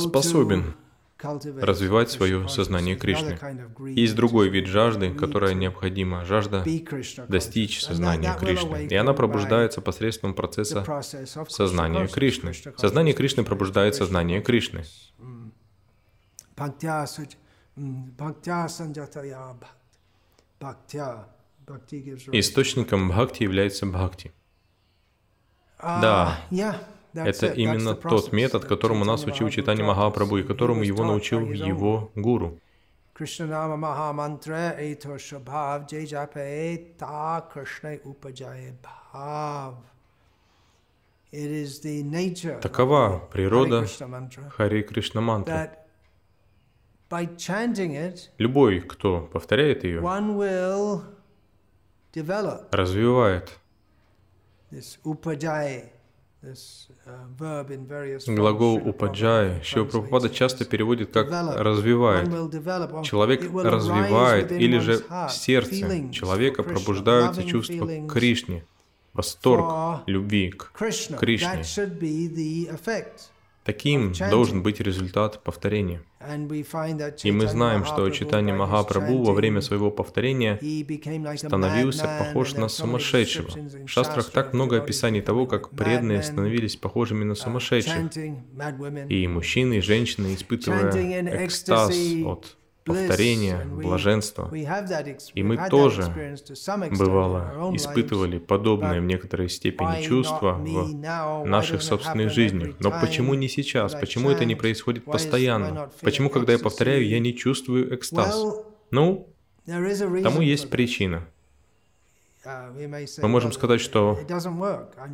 способен 0.00 0.74
развивать 1.20 2.10
свое 2.10 2.48
сознание 2.48 2.94
Кришны. 2.94 3.38
Есть 3.90 4.14
другой 4.14 4.50
вид 4.50 4.66
жажды, 4.66 5.12
которая 5.12 5.54
необходима, 5.54 6.24
жажда 6.24 6.64
достичь 7.26 7.82
сознания 7.82 8.36
Кришны. 8.38 8.86
И 8.86 8.94
она 8.94 9.14
пробуждается 9.14 9.80
посредством 9.80 10.34
процесса 10.34 10.84
сознания 11.48 12.06
Кришны. 12.06 12.52
Сознание 12.76 13.14
Кришны 13.14 13.42
пробуждает 13.42 13.96
сознание 13.96 14.40
Кришны. 14.40 14.84
Источником 22.32 23.08
бхакти 23.08 23.42
является 23.44 23.86
бхакти. 23.86 24.32
Да, 25.80 26.38
это 27.14 27.46
именно 27.46 27.94
тот 27.94 28.32
метод, 28.32 28.64
которому 28.64 29.04
нас 29.04 29.24
учил 29.24 29.48
Читани 29.50 29.82
Махапрабху 29.82 30.38
и 30.38 30.42
которому 30.42 30.82
его 30.82 31.04
научил 31.04 31.40
его 31.52 32.10
гуру. 32.14 32.58
Кришна 33.14 33.76
Махамантра 33.76 34.76
Эйто 34.78 35.18
Шабхав 35.18 35.86
Джей 35.86 36.06
Джапе 36.06 36.94
Та 36.98 37.48
Кришна 37.52 37.96
Упаджае 38.04 38.74
Бхав. 38.82 39.74
Такова 42.62 43.18
природа 43.32 43.86
Хари 44.56 44.82
Кришна 44.82 45.20
мантры. 45.20 45.70
Любой, 48.38 48.80
кто 48.80 49.20
повторяет 49.32 49.84
ее, 49.84 50.00
развивает. 52.70 53.58
uh, 57.06 58.34
Глагол 58.36 58.76
упаджай 58.76 59.60
Шива 59.64 59.86
Прабхупада 59.86 60.30
часто 60.30 60.64
переводит 60.64 61.10
как 61.12 61.30
«развивает». 61.30 62.28
Человек 63.04 63.42
развивает, 63.42 64.52
или 64.52 64.78
же 64.78 64.98
в 64.98 65.30
сердце 65.30 66.12
человека 66.12 66.62
пробуждаются 66.62 67.42
чувства 67.42 67.86
к 67.86 68.12
Кришне, 68.12 68.64
восторг 69.14 70.02
любви 70.06 70.50
к 70.50 70.72
Кришне. 70.72 71.64
Таким 73.68 74.14
должен 74.30 74.62
быть 74.62 74.80
результат 74.80 75.44
повторения. 75.44 76.00
И 77.22 77.30
мы 77.30 77.46
знаем, 77.46 77.84
что 77.84 78.08
читание 78.08 78.54
Махапрабху 78.54 79.24
во 79.24 79.34
время 79.34 79.60
своего 79.60 79.90
повторения 79.90 80.58
становился 81.36 82.08
похож 82.18 82.54
на 82.54 82.68
сумасшедшего. 82.68 83.50
В 83.84 83.88
шастрах 83.88 84.30
так 84.30 84.54
много 84.54 84.78
описаний 84.78 85.20
того, 85.20 85.44
как 85.44 85.68
преданные 85.68 86.22
становились 86.22 86.76
похожими 86.76 87.24
на 87.24 87.34
сумасшедших. 87.34 88.10
И 89.10 89.28
мужчины, 89.28 89.74
и 89.74 89.80
женщины, 89.82 90.34
испытывая 90.34 91.44
экстаз 91.44 91.94
от 92.24 92.56
повторения, 92.88 93.64
блаженства. 93.64 94.50
И 95.34 95.42
мы 95.42 95.68
тоже, 95.68 96.36
бывало, 96.98 97.70
испытывали 97.74 98.38
подобные 98.38 99.00
в 99.00 99.04
некоторой 99.04 99.48
степени 99.48 100.02
чувства 100.02 100.54
в 100.54 101.46
наших 101.46 101.82
собственных 101.82 102.32
жизнях. 102.32 102.74
Но 102.80 102.90
почему 103.00 103.34
не 103.34 103.48
сейчас? 103.48 103.94
Почему 103.94 104.30
это 104.30 104.44
не 104.44 104.54
происходит 104.54 105.04
постоянно? 105.04 105.90
Почему, 106.00 106.30
когда 106.30 106.52
я 106.52 106.58
повторяю, 106.58 107.06
я 107.06 107.18
не 107.20 107.36
чувствую 107.36 107.94
экстаз? 107.94 108.44
Ну, 108.90 109.28
тому 109.66 110.40
есть 110.40 110.70
причина. 110.70 111.26
Мы 113.20 113.28
можем 113.28 113.52
сказать, 113.52 113.80
что 113.80 114.18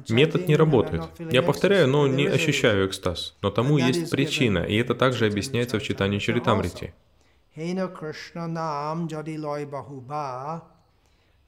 метод 0.08 0.46
не 0.46 0.56
работает. 0.56 1.02
Я 1.30 1.42
повторяю, 1.42 1.88
но 1.88 2.06
не 2.06 2.26
ощущаю 2.26 2.86
экстаз. 2.86 3.34
Но 3.42 3.50
тому 3.50 3.78
есть 3.78 4.10
причина, 4.10 4.58
и 4.58 4.76
это 4.76 4.94
также 4.94 5.26
объясняется 5.26 5.78
в 5.78 5.82
читании 5.82 6.18
Чаритамрити. 6.18 6.94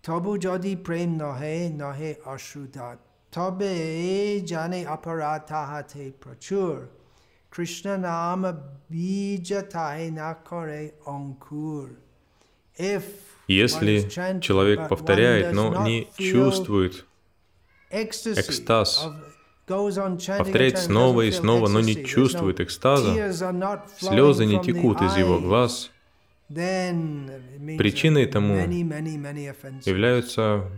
তবু 0.08 0.32
যদি 0.46 0.74
প্রেম 0.86 1.10
নহে 1.24 1.56
নহে 1.82 2.12
অসুধা 2.34 2.88
তবে 3.34 3.74
জানে 4.52 4.80
অপরাধ 4.96 5.42
তাহাতে 5.52 6.04
প্রচুর 6.24 6.76
কৃষ্ণ 7.54 7.86
নাম 8.08 8.42
বীজ 8.92 9.50
তাহে 9.74 10.08
না 10.20 10.30
করে 10.50 10.82
অঙ্কুর 11.16 11.88
If 12.96 13.04
если 13.64 13.96
человек 14.48 14.80
повторяет, 14.94 15.48
но 15.58 15.66
не 15.88 15.98
чувствует 16.18 17.06
экстаз, 17.90 18.90
повторяет 20.44 20.78
снова 20.88 21.20
и 21.30 21.32
снова, 21.32 21.68
но 21.68 21.80
не 21.90 21.96
чувствует 22.06 22.60
экстаза, 22.60 23.12
слезы 24.00 24.46
не 24.46 24.58
текут 24.62 24.98
из 25.02 25.14
его 25.24 25.40
глаз, 25.40 25.92
причиной 26.49 28.27
тому 28.27 28.57
являются 29.85 30.71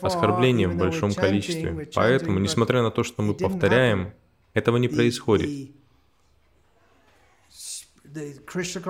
оскорбления 0.00 0.68
в 0.68 0.76
большом 0.76 1.14
количестве. 1.14 1.88
Поэтому, 1.94 2.38
несмотря 2.38 2.82
на 2.82 2.90
то, 2.90 3.02
что 3.02 3.22
мы 3.22 3.34
повторяем, 3.34 4.12
этого 4.54 4.76
не 4.76 4.88
происходит. 4.88 5.70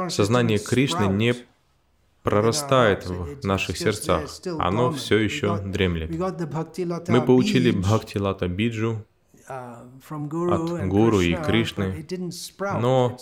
Сознание 0.08 0.58
Кришны 0.58 1.06
не 1.06 1.34
прорастает 2.22 3.06
в 3.06 3.44
наших 3.44 3.76
сердцах, 3.78 4.30
оно 4.58 4.92
все 4.92 5.18
еще 5.18 5.58
дремлет. 5.58 6.10
Мы 7.08 7.22
получили 7.22 7.70
Бхакти 7.70 8.18
Лата 8.18 8.48
Биджу 8.48 9.04
от 9.48 10.88
Гуру 10.88 11.20
и 11.20 11.34
Кришны, 11.34 12.06
но 12.60 13.16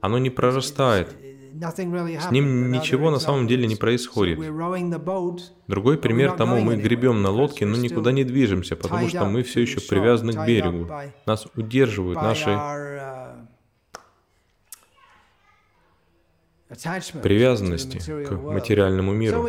оно 0.00 0.18
не 0.18 0.30
прорастает. 0.30 1.14
С 1.60 2.30
ним 2.30 2.70
ничего 2.70 3.10
на 3.10 3.18
самом 3.18 3.46
деле 3.46 3.66
не 3.66 3.76
происходит. 3.76 4.38
Другой 5.66 5.98
пример 5.98 6.32
тому, 6.32 6.60
мы 6.60 6.76
гребем 6.76 7.22
на 7.22 7.30
лодке, 7.30 7.66
но 7.66 7.76
никуда 7.76 8.12
не 8.12 8.24
движемся, 8.24 8.76
потому 8.76 9.08
что 9.08 9.24
мы 9.24 9.42
все 9.42 9.60
еще 9.60 9.80
привязаны 9.80 10.32
к 10.32 10.46
берегу. 10.46 10.88
Нас 11.26 11.46
удерживают 11.56 12.20
наши 12.20 12.58
привязанности 17.22 17.98
к 17.98 18.30
материальному 18.30 19.12
миру. 19.12 19.48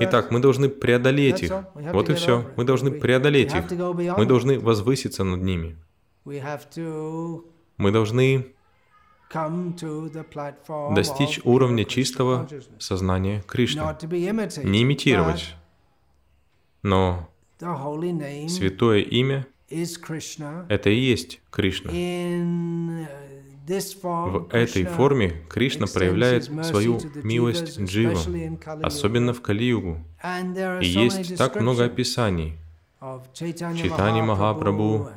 Итак, 0.00 0.30
мы 0.30 0.38
должны 0.40 0.68
преодолеть 0.68 1.42
их. 1.42 1.52
Вот 1.74 2.08
и 2.08 2.14
все. 2.14 2.44
Мы 2.56 2.64
должны 2.64 2.92
преодолеть 2.92 3.52
их. 3.52 3.70
Мы 4.16 4.26
должны 4.26 4.60
возвыситься 4.60 5.24
над 5.24 5.42
ними. 5.42 5.76
Мы 6.24 7.90
должны 7.90 8.55
достичь 10.94 11.40
уровня 11.44 11.84
чистого 11.84 12.48
сознания 12.78 13.42
Кришны. 13.46 13.82
Не 14.62 14.82
имитировать. 14.82 15.54
Но 16.82 17.28
святое 17.58 19.00
имя— 19.00 19.46
это 20.68 20.90
и 20.90 20.96
есть 20.96 21.40
Кришна. 21.50 21.90
В 23.66 24.48
этой 24.52 24.84
форме 24.84 25.42
Кришна 25.50 25.86
проявляет 25.88 26.44
свою 26.64 27.00
милость 27.24 27.80
Джива, 27.80 28.20
особенно 28.82 29.32
в 29.32 29.42
Кали-югу. 29.42 30.04
И 30.80 30.86
есть 30.86 31.36
так 31.36 31.60
много 31.60 31.86
описаний. 31.86 32.58
Читани 33.34 34.22
Махапрабху, 34.22 35.08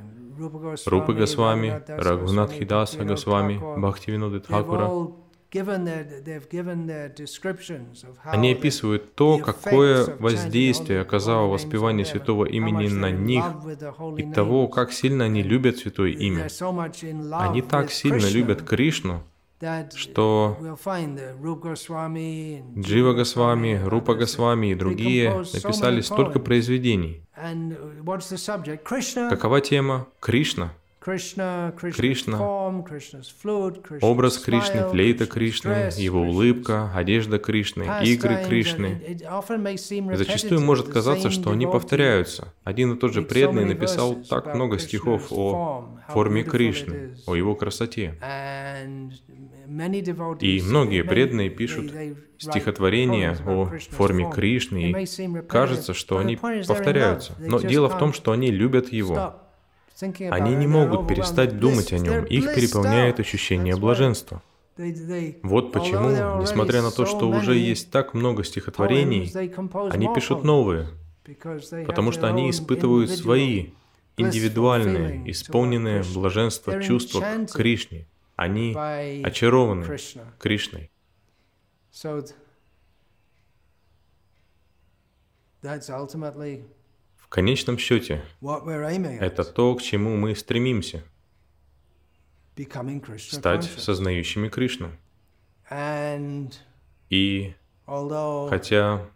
Рупы 0.85 1.13
Госвами, 1.13 1.83
Рагунатхидаса 1.87 3.03
Госвами, 3.03 3.59
Бхактивиноды 3.79 4.39
Тхакура— 4.39 5.11
они 8.23 8.51
описывают 8.51 9.15
то, 9.15 9.39
какое 9.39 10.15
воздействие 10.19 11.01
оказало 11.01 11.47
воспевание 11.47 12.05
святого 12.05 12.45
имени 12.45 12.87
на 12.87 13.09
них 13.09 13.43
и 14.17 14.31
того, 14.31 14.67
как 14.67 14.91
сильно 14.91 15.25
они 15.25 15.41
любят 15.41 15.77
святое 15.77 16.11
имя. 16.11 16.47
Они 17.33 17.63
так 17.63 17.91
сильно 17.91 18.27
любят 18.27 18.61
Кришну, 18.61 19.23
что 19.95 20.57
Джива 22.77 23.13
Госвами, 23.13 23.81
Рупа 23.83 24.15
Госвами 24.15 24.71
и 24.71 24.75
другие 24.75 25.29
написали 25.53 26.01
столько 26.01 26.39
произведений. 26.39 27.23
Какова 29.29 29.61
тема? 29.61 30.07
Кришна. 30.19 30.73
Кришна, 31.01 31.73
образ 34.01 34.37
Кришны, 34.37 34.89
флейта 34.89 35.25
Кришны, 35.27 35.89
его 35.95 36.21
улыбка, 36.21 36.91
одежда 36.93 37.39
Кришны, 37.39 37.87
игры 38.03 38.43
Кришны. 38.45 39.17
Зачастую 40.13 40.59
может 40.61 40.89
казаться, 40.89 41.29
что 41.31 41.51
они 41.51 41.65
повторяются. 41.65 42.53
Один 42.65 42.93
и 42.93 42.97
тот 42.97 43.13
же 43.13 43.21
преданный 43.21 43.65
написал 43.65 44.15
так 44.29 44.53
много 44.53 44.77
стихов 44.77 45.31
о 45.31 45.87
форме 46.09 46.43
Кришны, 46.43 47.15
о 47.25 47.35
его 47.35 47.55
красоте. 47.55 48.15
И 50.41 50.61
многие 50.61 51.03
преданные 51.03 51.49
пишут 51.49 51.93
стихотворения 52.39 53.37
о 53.45 53.65
форме 53.91 54.29
Кришны, 54.33 54.91
и 54.91 55.41
кажется, 55.47 55.93
что 55.93 56.17
они 56.17 56.37
повторяются. 56.37 57.35
Но 57.39 57.59
дело 57.59 57.89
в 57.89 57.97
том, 57.99 58.13
что 58.13 58.31
они 58.31 58.49
любят 58.49 58.91
его. 58.91 59.35
Они 60.01 60.55
не 60.55 60.65
могут 60.65 61.07
перестать 61.07 61.59
думать 61.59 61.93
о 61.93 61.99
нем, 61.99 62.25
их 62.25 62.55
переполняет 62.55 63.19
ощущение 63.19 63.75
блаженства. 63.75 64.41
Вот 65.43 65.73
почему, 65.73 66.41
несмотря 66.41 66.81
на 66.81 66.89
то, 66.89 67.05
что 67.05 67.29
уже 67.29 67.55
есть 67.57 67.91
так 67.91 68.13
много 68.13 68.43
стихотворений, 68.43 69.31
они 69.91 70.09
пишут 70.15 70.43
новые, 70.43 70.87
потому 71.85 72.11
что 72.11 72.27
они 72.27 72.49
испытывают 72.49 73.11
свои 73.11 73.67
индивидуальные, 74.17 75.29
исполненные 75.31 76.03
блаженства 76.15 76.81
чувства 76.81 77.23
к 77.47 77.53
Кришне. 77.53 78.07
Они 78.39 78.73
очарованы 78.73 79.85
Кришной. 80.39 80.91
В 87.17 87.27
конечном 87.27 87.77
счете, 87.77 88.23
это 88.41 89.43
то, 89.43 89.75
к 89.75 89.81
чему 89.81 90.15
мы 90.15 90.35
стремимся— 90.37 91.03
стать 93.17 93.65
сознающими 93.65 94.47
Кришну. 94.47 94.91
И 97.09 97.53
хотя 98.49 99.09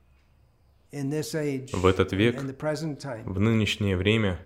в 0.92 1.86
этот 1.86 2.12
век, 2.12 2.42
в 2.42 3.40
нынешнее 3.40 3.96
время, 3.96 4.46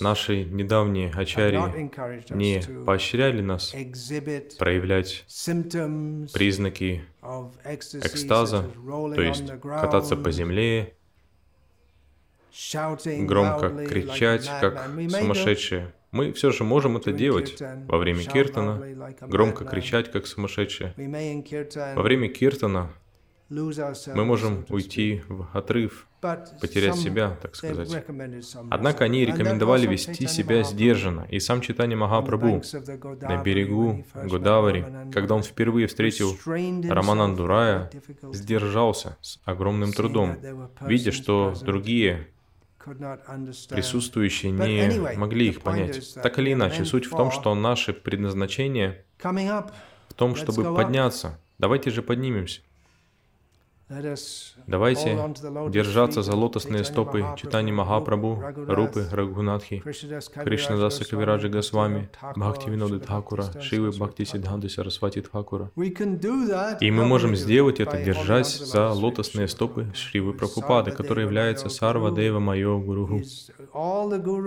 Наши 0.00 0.44
недавние 0.44 1.10
ачари 1.10 1.60
не 2.34 2.60
поощряли 2.84 3.42
нас 3.42 3.72
проявлять 4.58 5.24
признаки 6.32 7.04
экстаза, 7.22 8.64
то 9.14 9.22
есть 9.22 9.46
кататься 9.62 10.16
по 10.16 10.32
земле, 10.32 10.96
громко 13.04 13.86
кричать, 13.86 14.50
как 14.60 14.90
сумасшедшие. 15.08 15.92
Мы 16.10 16.32
все 16.32 16.50
же 16.50 16.64
можем 16.64 16.96
это 16.96 17.12
делать 17.12 17.62
во 17.86 17.98
время 17.98 18.24
киртана, 18.24 18.82
громко 19.20 19.64
кричать, 19.64 20.10
как 20.10 20.26
сумасшедшие. 20.26 20.92
Во 21.94 22.02
время 22.02 22.28
киртана 22.28 22.90
мы 23.48 24.24
можем 24.24 24.66
уйти 24.70 25.22
в 25.28 25.46
отрыв, 25.52 26.08
потерять 26.60 26.96
себя, 26.96 27.36
так 27.42 27.56
сказать. 27.56 28.04
Однако 28.70 29.04
они 29.04 29.24
рекомендовали 29.24 29.86
вести 29.86 30.26
себя 30.26 30.62
сдержанно, 30.62 31.26
и 31.28 31.40
сам 31.40 31.60
Читани 31.60 31.94
Махапрабху 31.94 32.62
на 33.20 33.42
берегу 33.42 34.04
Гудавари, 34.14 35.10
когда 35.12 35.34
он 35.34 35.42
впервые 35.42 35.88
встретил 35.88 36.36
Рамананду 36.88 37.46
Рая, 37.46 37.90
сдержался 38.32 39.16
с 39.20 39.40
огромным 39.44 39.92
трудом, 39.92 40.36
видя, 40.80 41.12
что 41.12 41.54
другие 41.60 42.28
присутствующие 43.68 44.52
не 44.52 45.16
могли 45.16 45.48
их 45.48 45.60
понять. 45.62 46.14
Так 46.22 46.38
или 46.38 46.52
иначе, 46.52 46.84
суть 46.84 47.06
в 47.06 47.10
том, 47.10 47.30
что 47.30 47.54
наше 47.54 47.92
предназначение 47.92 49.04
в 49.22 50.14
том, 50.14 50.36
чтобы 50.36 50.74
подняться. 50.74 51.38
Давайте 51.58 51.90
же 51.90 52.02
поднимемся. 52.02 52.60
Давайте 54.66 55.34
держаться 55.70 56.22
за 56.22 56.34
лотосные 56.34 56.84
стопы 56.84 57.24
Читани 57.36 57.72
Махапрабху, 57.72 58.42
Рупы 58.66 59.06
Рагунатхи, 59.10 59.80
Кришнадаса 59.80 61.04
Кавираджи 61.08 61.48
Госвами, 61.48 62.08
Бхакти 62.36 62.70
Виноды 62.70 63.00
Тхакура, 63.00 63.44
Шрилы 63.60 63.90
Бхактисиддханты 63.90 64.68
Сарасвати 64.68 65.20
Тхакура. 65.20 65.70
И 65.76 66.90
мы 66.90 67.04
можем 67.04 67.36
сделать 67.36 67.80
это, 67.80 68.02
держась 68.02 68.58
за 68.58 68.90
лотосные 68.90 69.48
стопы 69.48 69.92
Шрилы 69.94 70.32
Прабхупады, 70.32 70.90
который 70.92 71.24
является 71.24 71.68
sarva-deva-mayo 71.68 72.78
guruḥ. 72.78 73.22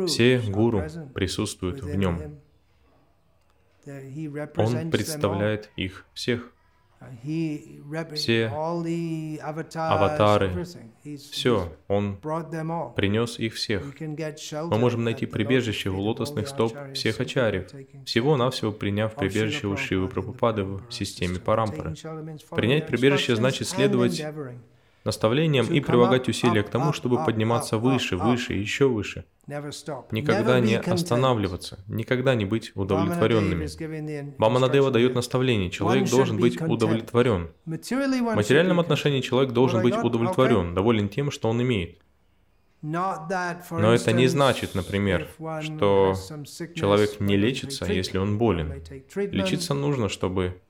Все 0.08 0.40
гуру 0.40 0.84
присутствуют 1.14 1.84
в 1.84 1.96
нем. 1.96 2.40
Он 4.58 4.90
представляет 4.90 5.70
их 5.76 6.06
всех. 6.14 6.52
Все 8.14 8.48
аватары, 9.76 10.66
все, 11.18 11.74
Он 11.88 12.18
принес 12.96 13.40
их 13.40 13.54
всех. 13.56 13.84
Мы 14.00 14.78
можем 14.78 15.04
найти 15.04 15.26
прибежище 15.26 15.90
у 15.90 16.00
лотосных 16.00 16.48
стоп 16.48 16.76
всех 16.94 17.20
ачарьев, 17.20 17.72
всего-навсего 18.06 18.72
приняв 18.72 19.16
прибежище 19.16 19.68
у 19.68 19.78
Шивы 19.78 20.08
Прабхупады 20.08 20.64
в 20.64 20.84
системе 20.90 21.40
Парампары. 21.40 21.96
Принять 22.52 22.88
прибежище 22.88 23.36
значит 23.36 23.68
следовать 23.68 24.24
наставлением 25.06 25.68
и 25.68 25.80
прилагать 25.80 26.28
усилия 26.28 26.64
к 26.64 26.70
тому, 26.70 26.92
чтобы 26.92 27.24
подниматься 27.24 27.78
выше, 27.78 28.18
выше, 28.18 28.54
еще 28.54 28.88
выше. 28.88 29.26
Никогда 30.12 30.60
не 30.60 30.78
останавливаться, 30.80 31.80
никогда 31.88 32.36
не 32.36 32.46
быть 32.46 32.72
удовлетворенными. 32.76 34.36
Баманадева 34.38 34.92
дает 34.92 35.16
наставление, 35.16 35.70
человек 35.70 36.10
должен 36.10 36.38
быть 36.38 36.60
удовлетворен. 36.60 37.52
В 37.66 38.36
материальном 38.36 38.80
отношении 38.80 39.22
человек 39.22 39.52
должен 39.54 39.82
быть 39.82 39.96
удовлетворен, 39.96 40.74
доволен 40.74 41.10
тем, 41.10 41.32
что 41.32 41.50
он 41.50 41.62
имеет. 41.62 42.00
Но 42.82 43.94
это 43.94 44.12
не 44.12 44.28
значит, 44.28 44.76
например, 44.76 45.28
что 45.62 46.14
человек 46.76 47.20
не 47.20 47.36
лечится, 47.36 47.86
если 47.86 48.18
он 48.18 48.38
болен. 48.38 48.84
Лечиться 49.16 49.74
нужно, 49.74 50.10
чтобы 50.10 50.62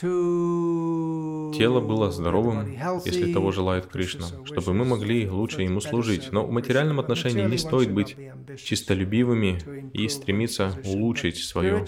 Тело 0.00 1.80
было 1.80 2.10
здоровым, 2.10 2.76
если 3.04 3.32
того 3.32 3.52
желает 3.52 3.86
Кришна, 3.86 4.26
чтобы 4.44 4.74
мы 4.74 4.84
могли 4.84 5.28
лучше 5.28 5.62
Ему 5.62 5.80
служить. 5.80 6.32
Но 6.32 6.44
в 6.46 6.50
материальном 6.50 6.98
отношении 7.00 7.44
не 7.46 7.58
стоит 7.58 7.92
быть 7.92 8.16
чистолюбивыми 8.62 9.90
и 9.92 10.08
стремиться 10.08 10.76
улучшить 10.84 11.38
свое 11.38 11.86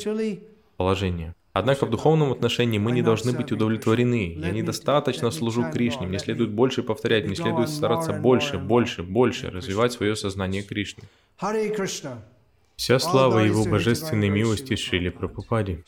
положение. 0.77 1.35
Однако 1.53 1.87
в 1.87 1.91
духовном 1.91 2.33
отношении 2.33 2.79
мы 2.79 2.93
не 2.93 3.01
должны 3.01 3.33
быть 3.33 3.51
удовлетворены. 3.51 4.37
Я 4.39 4.51
недостаточно 4.51 5.31
служу 5.31 5.65
Кришне, 5.73 6.07
мне 6.07 6.19
следует 6.19 6.51
больше 6.51 6.83
повторять, 6.83 7.25
мне 7.25 7.35
следует 7.35 7.71
стараться 7.71 8.13
больше, 8.13 8.59
больше, 8.59 9.03
больше 9.03 9.51
развивать 9.51 9.93
свое 9.93 10.17
сознание 10.17 10.63
Кришны. 10.63 11.05
Вся 12.77 12.99
слава 12.99 13.39
Его 13.39 13.65
божественной 13.65 14.29
милости 14.29 14.77
Шрили 14.77 15.09
Прабхупаде. 15.09 15.83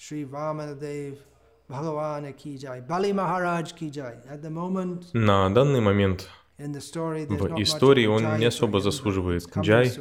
На 5.12 5.50
данный 5.50 5.80
момент 5.80 6.28
в 6.56 7.62
истории 7.62 8.06
он 8.06 8.38
не 8.38 8.46
особо 8.46 8.80
заслуживает 8.80 9.44
джай, 9.56 9.92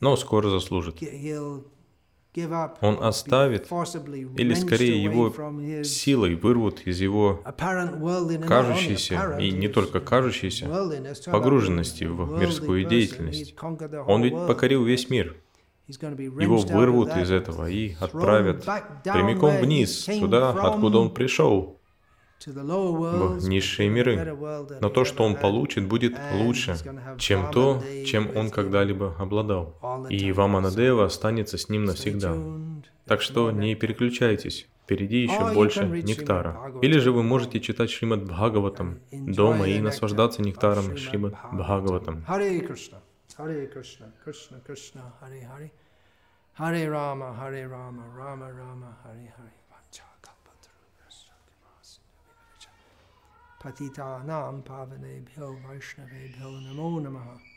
но 0.00 0.16
скоро 0.16 0.50
заслужит. 0.50 1.00
Он 2.80 3.04
оставит, 3.04 3.70
или 4.36 4.54
скорее 4.54 5.02
его 5.02 5.32
силой 5.84 6.34
вырвут 6.34 6.80
из 6.86 7.00
его 7.00 7.40
кажущейся, 8.48 9.38
и 9.38 9.52
не 9.52 9.68
только 9.68 10.00
кажущейся, 10.00 10.66
погруженности 11.30 12.04
в 12.04 12.40
мирскую 12.40 12.84
деятельность. 12.84 13.54
Он 14.08 14.22
ведь 14.22 14.34
покорил 14.34 14.84
весь 14.84 15.08
мир. 15.08 15.36
Его 15.88 16.58
вырвут 16.58 17.16
из 17.16 17.30
этого 17.30 17.68
и 17.68 17.94
отправят 18.00 18.64
прямиком 19.04 19.56
вниз, 19.58 20.04
туда, 20.04 20.50
откуда 20.50 20.98
он 20.98 21.10
пришел, 21.10 21.80
в 22.46 23.48
низшие 23.48 23.88
миры. 23.88 24.36
Но 24.80 24.88
то, 24.88 25.04
что 25.04 25.24
он 25.24 25.36
получит, 25.36 25.86
будет 25.86 26.18
лучше, 26.34 26.76
чем 27.18 27.50
то, 27.50 27.82
чем 28.06 28.36
он 28.36 28.50
когда-либо 28.50 29.16
обладал. 29.18 29.76
И 30.08 30.32
Ваманадева 30.32 31.04
останется 31.04 31.58
с 31.58 31.68
ним 31.68 31.84
навсегда. 31.84 32.36
Так 33.06 33.20
что 33.20 33.50
не 33.50 33.74
переключайтесь. 33.74 34.68
Впереди 34.84 35.18
еще 35.22 35.54
больше 35.54 35.86
нектара. 35.86 36.72
Или 36.82 36.98
же 36.98 37.12
вы 37.12 37.22
можете 37.22 37.60
читать 37.60 37.90
Шримад 37.90 38.24
Бхагаватам 38.24 38.98
дома 39.12 39.68
и 39.68 39.80
наслаждаться 39.80 40.42
нектаром 40.42 40.96
Шримад 40.96 41.34
Бхагаватам. 41.52 42.24
Hare 43.36 43.66
Krishna, 43.66 44.12
Krishna 44.22 44.58
Krishna, 44.60 45.12
Hare 45.20 45.40
Hare, 45.40 45.70
Hare 46.54 46.90
Rama, 46.90 47.32
Hare 47.32 47.68
Rama, 47.68 48.02
Rama 48.14 48.52
Rama, 48.52 48.96
Hare 49.04 49.32
Hare. 49.36 49.52
Patitanam 53.62 54.64
pavanebhyo 54.64 55.54
vaishnavebhyo 55.62 56.50
namo 56.66 57.00
namaha. 57.00 57.51